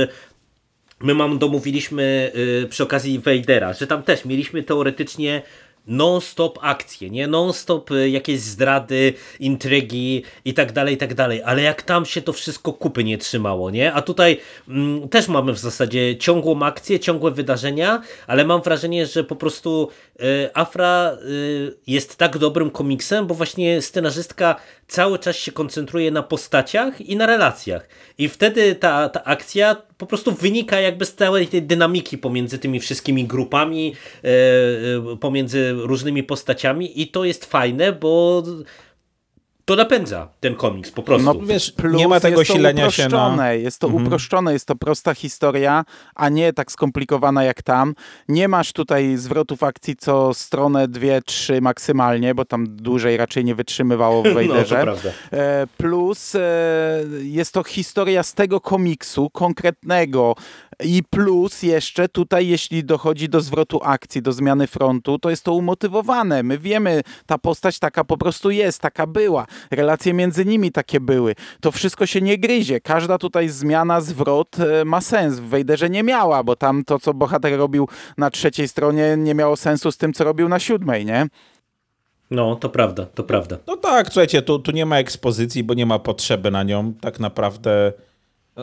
my 1.02 1.14
mam 1.14 1.38
domówiliśmy 1.38 2.32
y, 2.64 2.68
przy 2.70 2.84
okazji 2.84 3.20
Vadera, 3.20 3.74
że 3.74 3.88
tam 3.88 4.04
też 4.04 4.26
mieliśmy 4.26 4.64
teoretycznie 4.64 5.42
non-stop 5.88 6.60
akcje, 6.62 7.10
nie? 7.10 7.28
Non-stop 7.28 7.92
y, 7.92 8.10
jakieś 8.10 8.40
zdrady, 8.40 9.14
intrygi 9.40 10.24
i 10.46 10.54
tak 10.54 10.72
dalej, 10.72 10.96
i 10.96 10.98
tak 10.98 11.14
dalej. 11.14 11.42
Ale 11.46 11.62
jak 11.62 11.82
tam 11.82 12.06
się 12.06 12.22
to 12.22 12.34
wszystko 12.34 12.74
kupy 12.74 13.04
nie 13.04 13.18
trzymało, 13.18 13.72
nie? 13.72 13.94
A 13.94 14.02
tutaj 14.02 14.38
mm, 14.68 15.10
też 15.10 15.28
mamy 15.28 15.54
w 15.54 15.60
zasadzie 15.60 16.18
ciągłą 16.18 16.64
akcję, 16.64 17.00
ciągłe 17.00 17.32
wydarzenia, 17.32 18.02
ale 18.28 18.46
mam 18.46 18.62
wrażenie, 18.62 19.06
że 19.06 19.24
po 19.24 19.36
prostu 19.36 19.90
y, 20.22 20.50
Afra 20.54 21.18
y, 21.26 21.78
jest 21.88 22.18
tak 22.18 22.38
dobrym 22.38 22.72
komiksem, 22.72 23.28
bo 23.28 23.36
właśnie 23.36 23.82
scenarzystka 23.82 24.56
cały 24.88 25.20
czas 25.20 25.36
się 25.36 25.52
koncentruje 25.52 26.12
na 26.12 26.24
postaciach 26.24 27.02
i 27.02 27.16
na 27.16 27.26
relacjach. 27.26 27.88
I 28.18 28.30
wtedy 28.30 28.76
ta, 28.76 29.10
ta 29.10 29.24
akcja 29.24 29.89
po 30.00 30.06
prostu 30.06 30.32
wynika 30.32 30.80
jakby 30.80 31.06
z 31.06 31.16
całej 31.16 31.48
tej 31.48 31.64
dynamiki 31.64 32.18
pomiędzy 32.18 32.60
tymi 32.60 32.80
wszystkimi 32.80 33.26
grupami, 33.26 33.96
e, 34.24 34.28
e, 34.28 35.18
pomiędzy 35.18 35.72
różnymi 35.74 36.24
postaciami 36.24 37.02
i 37.02 37.08
to 37.08 37.24
jest 37.24 37.46
fajne, 37.46 37.94
bo 37.94 38.44
to 39.70 39.76
napędza 39.76 40.28
ten 40.40 40.56
komiks 40.56 40.92
po 40.92 41.04
prostu. 41.04 41.26
No 41.26 41.46
wiesz, 41.46 41.74
nie 41.94 42.08
ma 42.08 42.20
tego 42.20 42.44
silenia 42.44 42.92
się 42.92 43.08
na... 43.08 43.54
Jest 43.54 43.80
to 43.80 43.88
mhm. 43.88 44.06
uproszczone, 44.06 44.54
jest 44.54 44.66
to 44.66 44.76
prosta 44.76 45.14
historia, 45.14 45.86
a 46.16 46.30
nie 46.30 46.54
tak 46.54 46.72
skomplikowana 46.72 47.44
jak 47.44 47.62
tam. 47.62 47.96
Nie 48.28 48.48
masz 48.48 48.74
tutaj 48.74 49.18
zwrotów 49.18 49.64
akcji 49.64 49.96
co 49.96 50.34
stronę, 50.34 50.88
dwie, 50.88 51.22
trzy 51.22 51.62
maksymalnie, 51.62 52.36
bo 52.36 52.46
tam 52.46 52.76
dłużej 52.76 53.18
raczej 53.18 53.46
nie 53.46 53.56
wytrzymywało 53.56 54.24
w 54.24 54.34
Wejderze. 54.40 54.78
No, 54.78 54.84
prawda. 54.84 55.10
E, 55.32 55.68
plus 55.78 56.36
e, 56.36 56.40
jest 57.22 57.54
to 57.54 57.64
historia 57.64 58.24
z 58.24 58.34
tego 58.34 58.62
komiksu 58.62 59.30
konkretnego, 59.30 60.36
I 60.84 61.04
plus 61.10 61.64
jeszcze 61.64 62.10
tutaj, 62.10 62.48
jeśli 62.48 62.84
dochodzi 62.84 63.30
do 63.30 63.42
zwrotu 63.42 63.80
akcji, 63.84 64.22
do 64.22 64.34
zmiany 64.34 64.68
frontu, 64.68 65.20
to 65.20 65.30
jest 65.30 65.44
to 65.44 65.54
umotywowane. 65.54 66.44
My 66.44 66.58
wiemy, 66.58 67.02
ta 67.26 67.38
postać 67.38 67.80
taka 67.80 68.04
po 68.04 68.18
prostu 68.18 68.52
jest, 68.52 68.82
taka 68.82 69.08
była. 69.08 69.46
Relacje 69.72 70.14
między 70.14 70.46
nimi 70.46 70.72
takie 70.72 71.00
były. 71.00 71.36
To 71.62 71.72
wszystko 71.72 72.06
się 72.06 72.22
nie 72.22 72.38
gryzie. 72.38 72.82
Każda 72.82 73.18
tutaj 73.18 73.50
zmiana, 73.50 74.02
zwrot 74.02 74.60
e, 74.60 74.86
ma 74.86 75.02
sens. 75.02 75.40
W 75.40 75.44
Wejderze 75.44 75.90
nie 75.90 76.04
miała, 76.04 76.44
bo 76.44 76.56
tam 76.56 76.84
to, 76.84 77.00
co 77.00 77.14
bohater 77.14 77.58
robił 77.58 77.88
na 78.18 78.30
trzeciej 78.30 78.68
stronie, 78.68 79.18
nie 79.18 79.36
miało 79.36 79.56
sensu 79.56 79.92
z 79.92 79.98
tym, 79.98 80.14
co 80.14 80.24
robił 80.24 80.50
na 80.50 80.60
siódmej, 80.60 81.06
nie? 81.06 81.28
No, 82.32 82.56
to 82.56 82.70
prawda, 82.70 83.06
to 83.06 83.24
prawda. 83.24 83.58
No 83.68 83.78
tak, 83.78 84.08
słuchajcie, 84.08 84.42
tu, 84.42 84.60
tu 84.60 84.72
nie 84.72 84.86
ma 84.86 84.98
ekspozycji, 84.98 85.64
bo 85.64 85.74
nie 85.74 85.86
ma 85.86 86.00
potrzeby 86.00 86.52
na 86.52 86.64
nią. 86.64 86.94
Tak 87.02 87.20
naprawdę, 87.20 87.94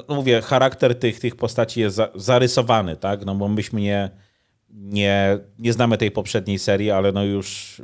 no 0.08 0.14
mówię, 0.14 0.42
charakter 0.42 0.98
tych, 0.98 1.20
tych 1.20 1.36
postaci 1.36 1.80
jest 1.80 1.96
za, 1.96 2.08
zarysowany, 2.14 2.96
tak? 2.96 3.24
No 3.24 3.34
bo 3.34 3.48
myśmy 3.48 3.80
nie, 3.80 4.10
nie, 4.70 5.38
nie 5.58 5.72
znamy 5.72 5.98
tej 5.98 6.10
poprzedniej 6.10 6.58
serii, 6.58 6.90
ale 6.90 7.12
no 7.12 7.24
już 7.24 7.82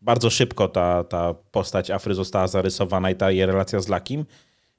bardzo 0.00 0.30
szybko 0.30 0.68
ta, 0.68 1.04
ta 1.04 1.34
postać 1.50 1.90
Afry 1.90 2.14
została 2.14 2.46
zarysowana 2.48 3.10
i 3.10 3.16
ta 3.16 3.30
jej 3.30 3.46
relacja 3.46 3.80
z 3.80 3.88
Lakim. 3.88 4.24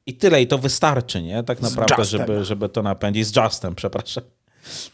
I 0.05 0.13
tyle, 0.13 0.41
i 0.41 0.47
to 0.47 0.57
wystarczy, 0.57 1.21
nie? 1.21 1.43
Tak 1.43 1.61
naprawdę, 1.61 2.05
żeby, 2.05 2.45
żeby 2.45 2.69
to 2.69 2.83
napędzić. 2.83 3.27
Z 3.27 3.35
Justem, 3.35 3.75
przepraszam. 3.75 4.23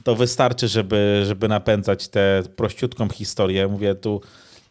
To 0.04 0.16
wystarczy, 0.16 0.68
żeby, 0.68 1.24
żeby 1.26 1.48
napędzać 1.48 2.08
tę 2.08 2.44
prościutką 2.56 3.10
historię. 3.10 3.68
Mówię 3.68 3.96
tu, 3.96 4.22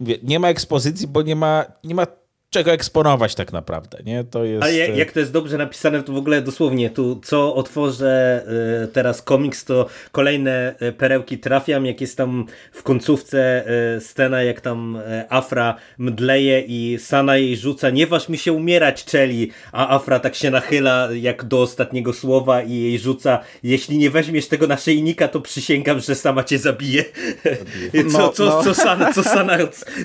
mówię, 0.00 0.18
nie 0.22 0.38
ma 0.38 0.48
ekspozycji, 0.48 1.06
bo 1.06 1.22
nie 1.22 1.36
ma, 1.36 1.64
nie 1.84 1.94
ma 1.94 2.06
czego 2.54 2.72
eksponować 2.72 3.34
tak 3.34 3.52
naprawdę, 3.52 3.98
nie? 4.04 4.24
To 4.24 4.44
jest... 4.44 4.64
A 4.64 4.70
jak, 4.70 4.96
jak 4.96 5.12
to 5.12 5.20
jest 5.20 5.32
dobrze 5.32 5.58
napisane, 5.58 6.02
to 6.02 6.12
w 6.12 6.16
ogóle 6.16 6.42
dosłownie 6.42 6.90
tu, 6.90 7.20
co 7.24 7.54
otworzę 7.54 8.42
y, 8.84 8.88
teraz 8.88 9.22
komiks, 9.22 9.64
to 9.64 9.86
kolejne 10.12 10.74
y, 10.82 10.92
perełki 10.92 11.38
trafiam, 11.38 11.86
jak 11.86 12.00
jest 12.00 12.16
tam 12.16 12.46
w 12.72 12.82
końcówce 12.82 13.64
y, 13.96 14.00
scena, 14.00 14.42
jak 14.42 14.60
tam 14.60 14.96
y, 14.96 15.24
Afra 15.30 15.74
mdleje 15.98 16.60
i 16.60 16.98
Sana 17.00 17.36
jej 17.36 17.56
rzuca, 17.56 17.90
nie 17.90 18.06
waż 18.06 18.28
mi 18.28 18.38
się 18.38 18.52
umierać, 18.52 19.04
Czeli, 19.04 19.50
a 19.72 19.88
Afra 19.96 20.20
tak 20.20 20.34
się 20.34 20.50
nachyla 20.50 21.08
jak 21.12 21.44
do 21.44 21.62
ostatniego 21.62 22.12
słowa 22.12 22.62
i 22.62 22.72
jej 22.72 22.98
rzuca, 22.98 23.38
jeśli 23.62 23.98
nie 23.98 24.10
weźmiesz 24.10 24.48
tego 24.48 24.66
naszyjnika, 24.66 25.28
to 25.28 25.40
przysięgam, 25.40 26.00
że 26.00 26.14
sama 26.14 26.44
cię 26.44 26.58
zabije. 26.58 27.04
Co, 28.12 28.18
No, 28.18 28.28
co, 28.28 28.44
no. 28.44 28.64
co, 28.64 28.74
Sana, 28.74 29.12
co, 29.12 29.22
Sana, 29.22 29.58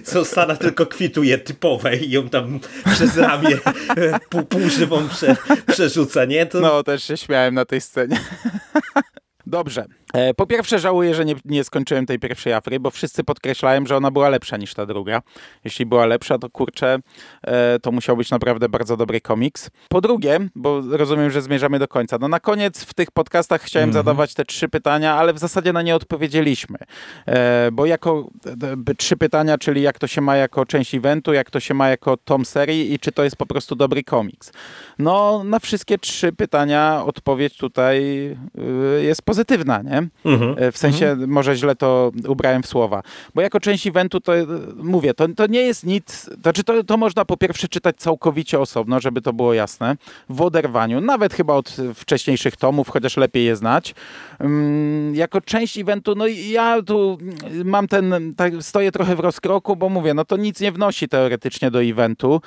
co 0.04 0.26
Sana 0.26 0.56
tylko 0.56 0.86
kwituje 0.86 1.38
typowe 1.38 1.96
i 1.96 2.12
ją 2.12 2.30
tam 2.30 2.39
przez 2.86 3.18
ramię 3.18 3.58
pół, 4.30 4.44
półżywą 4.44 5.10
prze, 5.10 5.36
przerzuca, 5.68 6.26
nie? 6.26 6.46
To... 6.46 6.60
No, 6.60 6.84
też 6.84 7.04
się 7.04 7.18
śmiałem 7.18 7.54
na 7.54 7.66
tej 7.66 7.82
scenie. 7.82 8.20
Dobrze. 9.46 9.86
E, 10.14 10.34
Po 10.34 10.48
pierwsze 10.48 10.80
żałuję, 10.80 11.16
że 11.16 11.26
nie, 11.26 11.36
nie 11.46 11.64
skończyłem 11.64 12.06
tej 12.06 12.20
pierwszej 12.20 12.54
Afry, 12.54 12.80
bo 12.80 12.92
wszyscy 12.92 13.24
podkreślałem, 13.24 13.88
że 13.88 13.98
ona 13.98 14.12
była 14.12 14.30
lepsza 14.30 14.58
niż 14.58 14.74
ta 14.74 14.86
druga. 14.86 15.22
Jeśli 15.64 15.86
była 15.86 16.06
lepsza, 16.06 16.38
to 16.38 16.50
kurczę, 16.50 17.00
e, 17.44 17.80
to 17.80 17.92
musiał 17.92 18.18
być 18.18 18.32
naprawdę 18.32 18.70
bardzo 18.70 18.98
dobry 18.98 19.22
komiks. 19.22 19.70
Po 19.90 20.02
drugie, 20.02 20.40
bo 20.56 20.82
rozumiem, 20.90 21.32
że 21.32 21.42
zmierzamy 21.42 21.80
do 21.80 21.88
końca, 21.88 22.18
no 22.22 22.28
na 22.28 22.40
koniec 22.40 22.84
w 22.84 22.94
tych 22.94 23.12
podcastach 23.12 23.62
chciałem 23.62 23.94
zadawać 23.94 24.34
te 24.34 24.46
trzy 24.46 24.70
pytania, 24.70 25.16
ale 25.16 25.34
w 25.34 25.40
zasadzie 25.40 25.74
na 25.74 25.82
nie 25.82 25.96
odpowiedzieliśmy. 25.96 26.78
E, 27.26 27.70
Bo 27.72 27.86
jako 27.86 28.28
trzy 28.98 29.18
pytania, 29.18 29.58
czyli 29.58 29.82
jak 29.82 30.00
to 30.00 30.08
się 30.08 30.22
ma 30.22 30.36
jako 30.36 30.66
część 30.66 30.96
eventu, 30.96 31.34
jak 31.34 31.52
to 31.52 31.60
się 31.60 31.74
ma 31.74 31.90
jako 31.90 32.18
tom 32.18 32.46
serii 32.46 32.94
i 32.94 33.00
czy 33.00 33.12
to 33.12 33.24
jest 33.24 33.36
po 33.36 33.46
prostu 33.46 33.76
dobry 33.76 34.04
komiks. 34.04 34.52
No, 35.00 35.44
na 35.44 35.60
wszystkie 35.60 35.98
trzy 35.98 36.32
pytania 36.34 37.04
odpowiedź 37.06 37.58
tutaj 37.58 38.00
y, 39.00 39.04
jest 39.04 39.22
pozytywna, 39.22 39.82
nie? 39.82 39.99
Mhm. 40.26 40.56
E, 40.58 40.72
W 40.72 40.78
sensie, 40.78 41.16
może 41.28 41.56
źle 41.56 41.76
to 41.76 42.12
ubrałem 42.28 42.64
w 42.64 42.68
słowa. 42.68 43.04
Bo 43.36 43.42
jako 43.42 43.60
część 43.60 43.88
eventu 43.88 44.22
to 44.22 44.38
e, 44.38 44.46
mówię, 44.76 45.14
to, 45.14 45.28
to 45.28 45.48
nie 45.48 45.62
jest 45.62 45.86
nic, 45.86 46.30
znaczy 46.42 46.64
to, 46.64 46.84
to 46.84 46.98
można 46.98 47.26
po 47.26 47.38
pierwsze 47.38 47.68
czytać 47.68 47.96
całkowicie 47.96 48.60
osobno, 48.60 49.00
żeby 49.00 49.22
to 49.22 49.34
było 49.34 49.54
jasne, 49.54 49.96
w 50.30 50.42
oderwaniu, 50.42 51.02
nawet 51.02 51.34
chyba 51.34 51.54
od 51.54 51.76
wcześniejszych 51.96 52.56
tomów, 52.56 52.90
chociaż 52.90 53.18
lepiej 53.18 53.46
je 53.46 53.56
znać. 53.56 53.96
Jako 55.14 55.42
część 55.42 55.78
eventu, 55.78 56.16
no 56.16 56.28
i 56.28 56.50
ja 56.50 56.82
tu 56.82 57.18
mam 57.66 57.88
ten, 57.88 58.34
tak, 58.38 58.54
stoję 58.62 58.92
trochę 58.92 59.16
w 59.16 59.20
rozkroku, 59.20 59.76
bo 59.76 59.90
mówię, 59.90 60.14
no 60.14 60.26
to 60.26 60.38
nic 60.38 60.62
nie 60.62 60.72
wnosi 60.72 61.08
teoretycznie 61.08 61.72
do 61.72 61.84
eventu, 61.84 62.42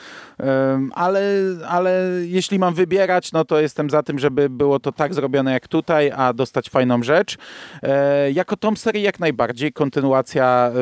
ale, 0.92 1.22
ale 1.68 2.08
jeśli 2.24 2.58
mam 2.58 2.74
wybierać, 2.74 3.32
no 3.32 3.44
to 3.44 3.60
jestem 3.60 3.90
za 3.90 4.02
tym, 4.02 4.18
żeby 4.18 4.50
było 4.50 4.80
to 4.80 4.92
tak 4.92 5.14
zrobione 5.14 5.52
jak 5.52 5.68
tutaj, 5.68 6.12
a 6.16 6.32
dostać 6.32 6.70
fajną 6.70 7.02
rzecz. 7.02 7.36
E, 7.82 8.30
jako 8.30 8.56
tom 8.56 8.76
serii 8.76 9.02
jak 9.02 9.20
najbardziej, 9.20 9.72
kontynuacja 9.72 10.72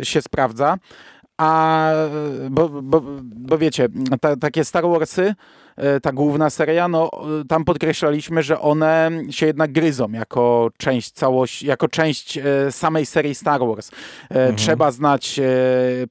y, 0.00 0.04
się 0.04 0.22
sprawdza. 0.22 0.78
A 1.38 1.90
bo, 2.50 2.68
bo, 2.68 3.00
bo 3.22 3.58
wiecie, 3.58 3.88
ta, 4.20 4.36
takie 4.36 4.64
Star 4.64 4.84
Warsy, 4.84 5.22
e, 5.22 5.34
ta 6.02 6.12
główna 6.12 6.50
seria, 6.50 6.88
no 6.88 7.10
e, 7.40 7.44
tam 7.44 7.64
podkreślaliśmy, 7.64 8.42
że 8.42 8.60
one 8.60 9.10
się 9.30 9.46
jednak 9.46 9.72
gryzą 9.72 10.12
jako 10.12 10.70
część 10.78 11.10
całość, 11.10 11.62
jako 11.62 11.88
część 11.88 12.38
e, 12.38 12.42
samej 12.70 13.06
serii 13.06 13.34
Star 13.34 13.60
Wars. 13.60 13.90
E, 14.30 14.52
Trzeba 14.52 14.90
znać, 14.90 15.38
e, 15.38 15.42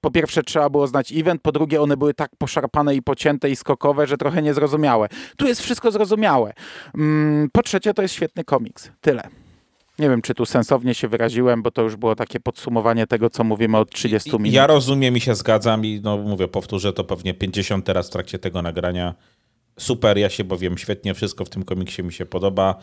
po 0.02 0.12
pierwsze 0.12 0.43
trzeba 0.43 0.69
było 0.69 0.88
znać 0.88 1.12
event, 1.12 1.41
po 1.41 1.52
drugie 1.52 1.82
one 1.82 1.98
były 1.98 2.13
tak 2.13 2.32
poszarpane 2.38 2.95
i 2.95 3.02
pocięte 3.02 3.50
i 3.50 3.56
skokowe, 3.56 4.08
że 4.08 4.17
trochę 4.17 4.41
niezrozumiałe. 4.41 5.08
Tu 5.38 5.48
jest 5.48 5.62
wszystko 5.62 5.91
zrozumiałe. 5.91 6.54
Mm, 6.95 7.50
Po 7.54 7.63
trzecie 7.63 7.93
to 7.93 8.02
jest 8.02 8.13
świetny 8.13 8.43
komiks. 8.43 8.91
Tyle. 9.02 9.24
Nie 10.00 10.10
wiem, 10.10 10.22
czy 10.22 10.34
tu 10.34 10.45
sensownie 10.45 10.93
się 10.93 11.08
wyraziłem, 11.08 11.62
bo 11.62 11.72
to 11.72 11.82
już 11.82 11.95
było 11.95 12.15
takie 12.15 12.39
podsumowanie 12.39 13.08
tego, 13.08 13.30
co 13.30 13.43
mówimy 13.43 13.78
od 13.78 13.91
30 13.91 14.32
minut. 14.32 14.54
Ja 14.54 14.67
rozumiem 14.67 15.17
i 15.17 15.19
się 15.19 15.36
zgadzam 15.36 15.86
i 15.86 16.02
no 16.04 16.17
mówię, 16.17 16.48
powtórzę 16.48 16.93
to 16.93 17.04
pewnie 17.04 17.34
50 17.34 17.86
teraz 17.86 18.08
w 18.08 18.12
trakcie 18.12 18.39
tego 18.39 18.62
nagrania. 18.62 19.15
Super, 19.80 20.18
ja 20.18 20.30
się 20.30 20.44
bowiem 20.44 20.78
świetnie, 20.78 21.13
wszystko 21.13 21.46
w 21.46 21.50
tym 21.50 21.63
komiksie 21.63 22.04
mi 22.04 22.13
się 22.13 22.26
podoba 22.26 22.76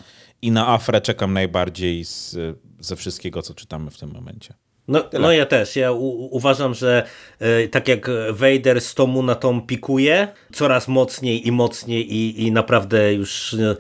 i 0.43 0.51
na 0.51 0.69
Afrę 0.69 1.01
czekam 1.01 1.33
najbardziej 1.33 2.05
z, 2.05 2.37
ze 2.81 2.97
wszystkiego, 2.97 3.43
co 3.43 3.55
czytamy 3.55 3.91
w 3.91 3.99
tym 3.99 4.11
momencie. 4.11 4.55
No, 4.89 5.05
no 5.21 5.33
ja 5.33 5.47
też. 5.47 5.77
Ja 5.77 5.93
u, 5.93 6.29
uważam, 6.37 6.75
że 6.75 7.07
e, 7.39 7.69
tak 7.69 7.89
jak 7.89 8.11
Vader 8.31 8.81
z 8.81 8.95
tomu 8.95 9.23
na 9.23 9.35
tom 9.35 9.67
pikuje, 9.67 10.29
coraz 10.53 10.89
mocniej 10.89 11.49
i 11.49 11.53
mocniej 11.53 12.15
i, 12.15 12.47
i 12.47 12.53
naprawdę 12.53 13.15
już 13.15 13.55
e, 13.55 13.77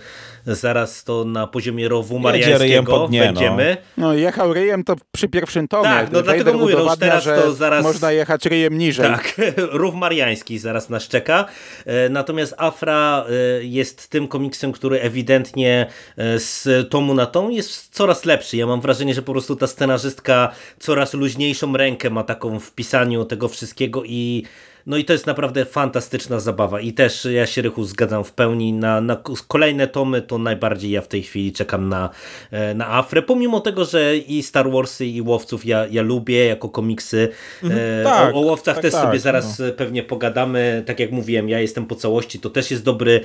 zaraz 0.46 1.04
to 1.04 1.24
na 1.24 1.46
poziomie 1.46 1.88
rowu 1.88 2.18
mariańskiego 2.18 3.08
dnie, 3.08 3.20
no. 3.20 3.26
będziemy. 3.26 3.76
No 3.96 4.14
jechał 4.14 4.54
ryjem 4.54 4.84
to 4.84 4.96
przy 5.12 5.28
pierwszym 5.28 5.68
tomie. 5.68 5.84
Tak, 5.84 6.12
no 6.12 6.22
dlatego 6.22 6.44
Vader 6.44 6.60
mówię, 6.60 6.74
no 6.74 6.84
już 6.84 6.98
teraz 6.98 7.24
że 7.24 7.36
to 7.36 7.52
zaraz- 7.52 7.82
można 7.82 8.12
jechać 8.12 8.46
ryjem 8.46 8.78
niżej. 8.78 9.06
Tak, 9.06 9.36
rów 9.80 9.94
mariański 9.94 10.58
zaraz 10.58 10.90
nas 10.90 11.08
czeka. 11.08 11.44
E, 11.86 12.08
Natomiast 12.08 12.54
Afra 12.58 13.24
e, 13.28 13.64
jest 13.64 14.08
tym 14.08 14.28
komiksem, 14.28 14.72
który 14.72 15.00
ewidentnie 15.00 15.86
e, 16.16 16.38
z 16.38 16.88
tomu 16.90 17.14
na 17.14 17.26
tom 17.26 17.52
jest 17.52 17.94
coraz 17.94 18.24
lepszy. 18.24 18.56
Ja 18.56 18.66
mam 18.66 18.80
wrażenie, 18.80 19.14
że 19.14 19.22
po 19.22 19.32
prostu 19.32 19.56
ta 19.56 19.66
scenarzystka 19.66 20.52
coraz 20.78 21.14
luźniejszą 21.14 21.76
rękę 21.76 22.10
ma 22.10 22.24
taką 22.24 22.60
w 22.60 22.72
pisaniu 22.72 23.24
tego 23.24 23.48
wszystkiego 23.48 24.02
i 24.04 24.44
no 24.86 24.96
i 24.96 25.04
to 25.04 25.12
jest 25.12 25.26
naprawdę 25.26 25.64
fantastyczna 25.64 26.40
zabawa 26.40 26.80
i 26.80 26.92
też 26.92 27.24
ja 27.24 27.46
się 27.46 27.62
Rychu 27.62 27.84
zgadzam 27.84 28.24
w 28.24 28.32
pełni 28.32 28.72
na, 28.72 29.00
na 29.00 29.22
kolejne 29.48 29.88
tomy 29.88 30.22
to 30.22 30.38
najbardziej 30.38 30.90
ja 30.90 31.02
w 31.02 31.08
tej 31.08 31.22
chwili 31.22 31.52
czekam 31.52 31.88
na, 31.88 32.10
e, 32.50 32.74
na 32.74 32.94
Afrę, 32.94 33.22
pomimo 33.22 33.60
tego, 33.60 33.84
że 33.84 34.16
i 34.16 34.42
Star 34.42 34.70
Warsy 34.70 35.06
i 35.06 35.22
Łowców 35.22 35.66
ja, 35.66 35.86
ja 35.86 36.02
lubię 36.02 36.46
jako 36.46 36.68
komiksy, 36.68 37.28
e, 37.62 38.04
tak, 38.04 38.34
o, 38.34 38.38
o 38.38 38.40
Łowcach 38.40 38.74
tak, 38.74 38.82
też 38.82 38.92
tak, 38.92 39.04
sobie 39.04 39.18
zaraz 39.18 39.60
e, 39.60 39.72
pewnie 39.72 40.02
pogadamy, 40.02 40.82
tak 40.86 41.00
jak 41.00 41.12
mówiłem, 41.12 41.48
ja 41.48 41.60
jestem 41.60 41.86
po 41.86 41.94
całości, 41.94 42.40
to 42.40 42.50
też 42.50 42.70
jest 42.70 42.84
dobry, 42.84 43.20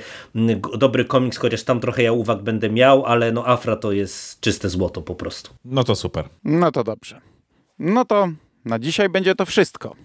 dobry 0.78 1.04
komiks, 1.04 1.38
chociaż 1.38 1.62
tam 1.62 1.80
trochę 1.80 2.02
ja 2.02 2.12
uwag 2.12 2.42
będę 2.42 2.70
miał, 2.70 3.04
ale 3.06 3.32
no 3.32 3.46
Afra 3.46 3.76
to 3.76 3.92
jest 3.92 4.40
czyste 4.40 4.68
złoto 4.68 5.02
po 5.02 5.14
prostu. 5.14 5.50
No 5.64 5.84
to 5.84 5.94
super. 5.94 6.24
No 6.44 6.72
to 6.72 6.84
dobrze. 6.84 7.20
No 7.78 8.04
to 8.04 8.28
na 8.64 8.78
dzisiaj 8.78 9.08
będzie 9.08 9.34
to 9.34 9.46
wszystko. 9.46 9.96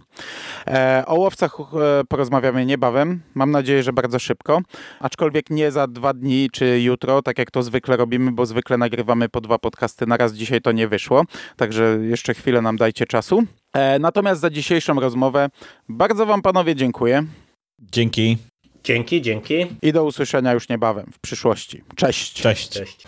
E, 0.67 1.03
o 1.07 1.15
łowcach 1.15 1.57
e, 1.59 2.03
porozmawiamy 2.03 2.65
niebawem. 2.65 3.21
Mam 3.35 3.51
nadzieję, 3.51 3.83
że 3.83 3.93
bardzo 3.93 4.19
szybko. 4.19 4.61
Aczkolwiek 4.99 5.49
nie 5.49 5.71
za 5.71 5.87
dwa 5.87 6.13
dni 6.13 6.49
czy 6.51 6.81
jutro, 6.81 7.21
tak 7.21 7.37
jak 7.37 7.51
to 7.51 7.63
zwykle 7.63 7.97
robimy, 7.97 8.31
bo 8.31 8.45
zwykle 8.45 8.77
nagrywamy 8.77 9.29
po 9.29 9.41
dwa 9.41 9.57
podcasty 9.57 10.07
na 10.07 10.17
raz. 10.17 10.33
Dzisiaj 10.33 10.61
to 10.61 10.71
nie 10.71 10.87
wyszło, 10.87 11.23
także 11.55 11.99
jeszcze 12.01 12.33
chwilę 12.33 12.61
nam 12.61 12.77
dajcie 12.77 13.05
czasu. 13.05 13.43
E, 13.73 13.99
natomiast 13.99 14.41
za 14.41 14.49
dzisiejszą 14.49 14.99
rozmowę 14.99 15.49
bardzo 15.89 16.25
Wam 16.25 16.41
panowie 16.41 16.75
dziękuję 16.75 17.23
Dzięki. 17.91 18.37
Dzięki, 18.83 19.21
dzięki. 19.21 19.65
i 19.81 19.93
do 19.93 20.03
usłyszenia 20.03 20.53
już 20.53 20.69
niebawem 20.69 21.11
w 21.13 21.19
przyszłości. 21.19 21.83
Cześć. 21.95 22.33
Cześć. 22.33 22.69
Cześć. 22.69 23.07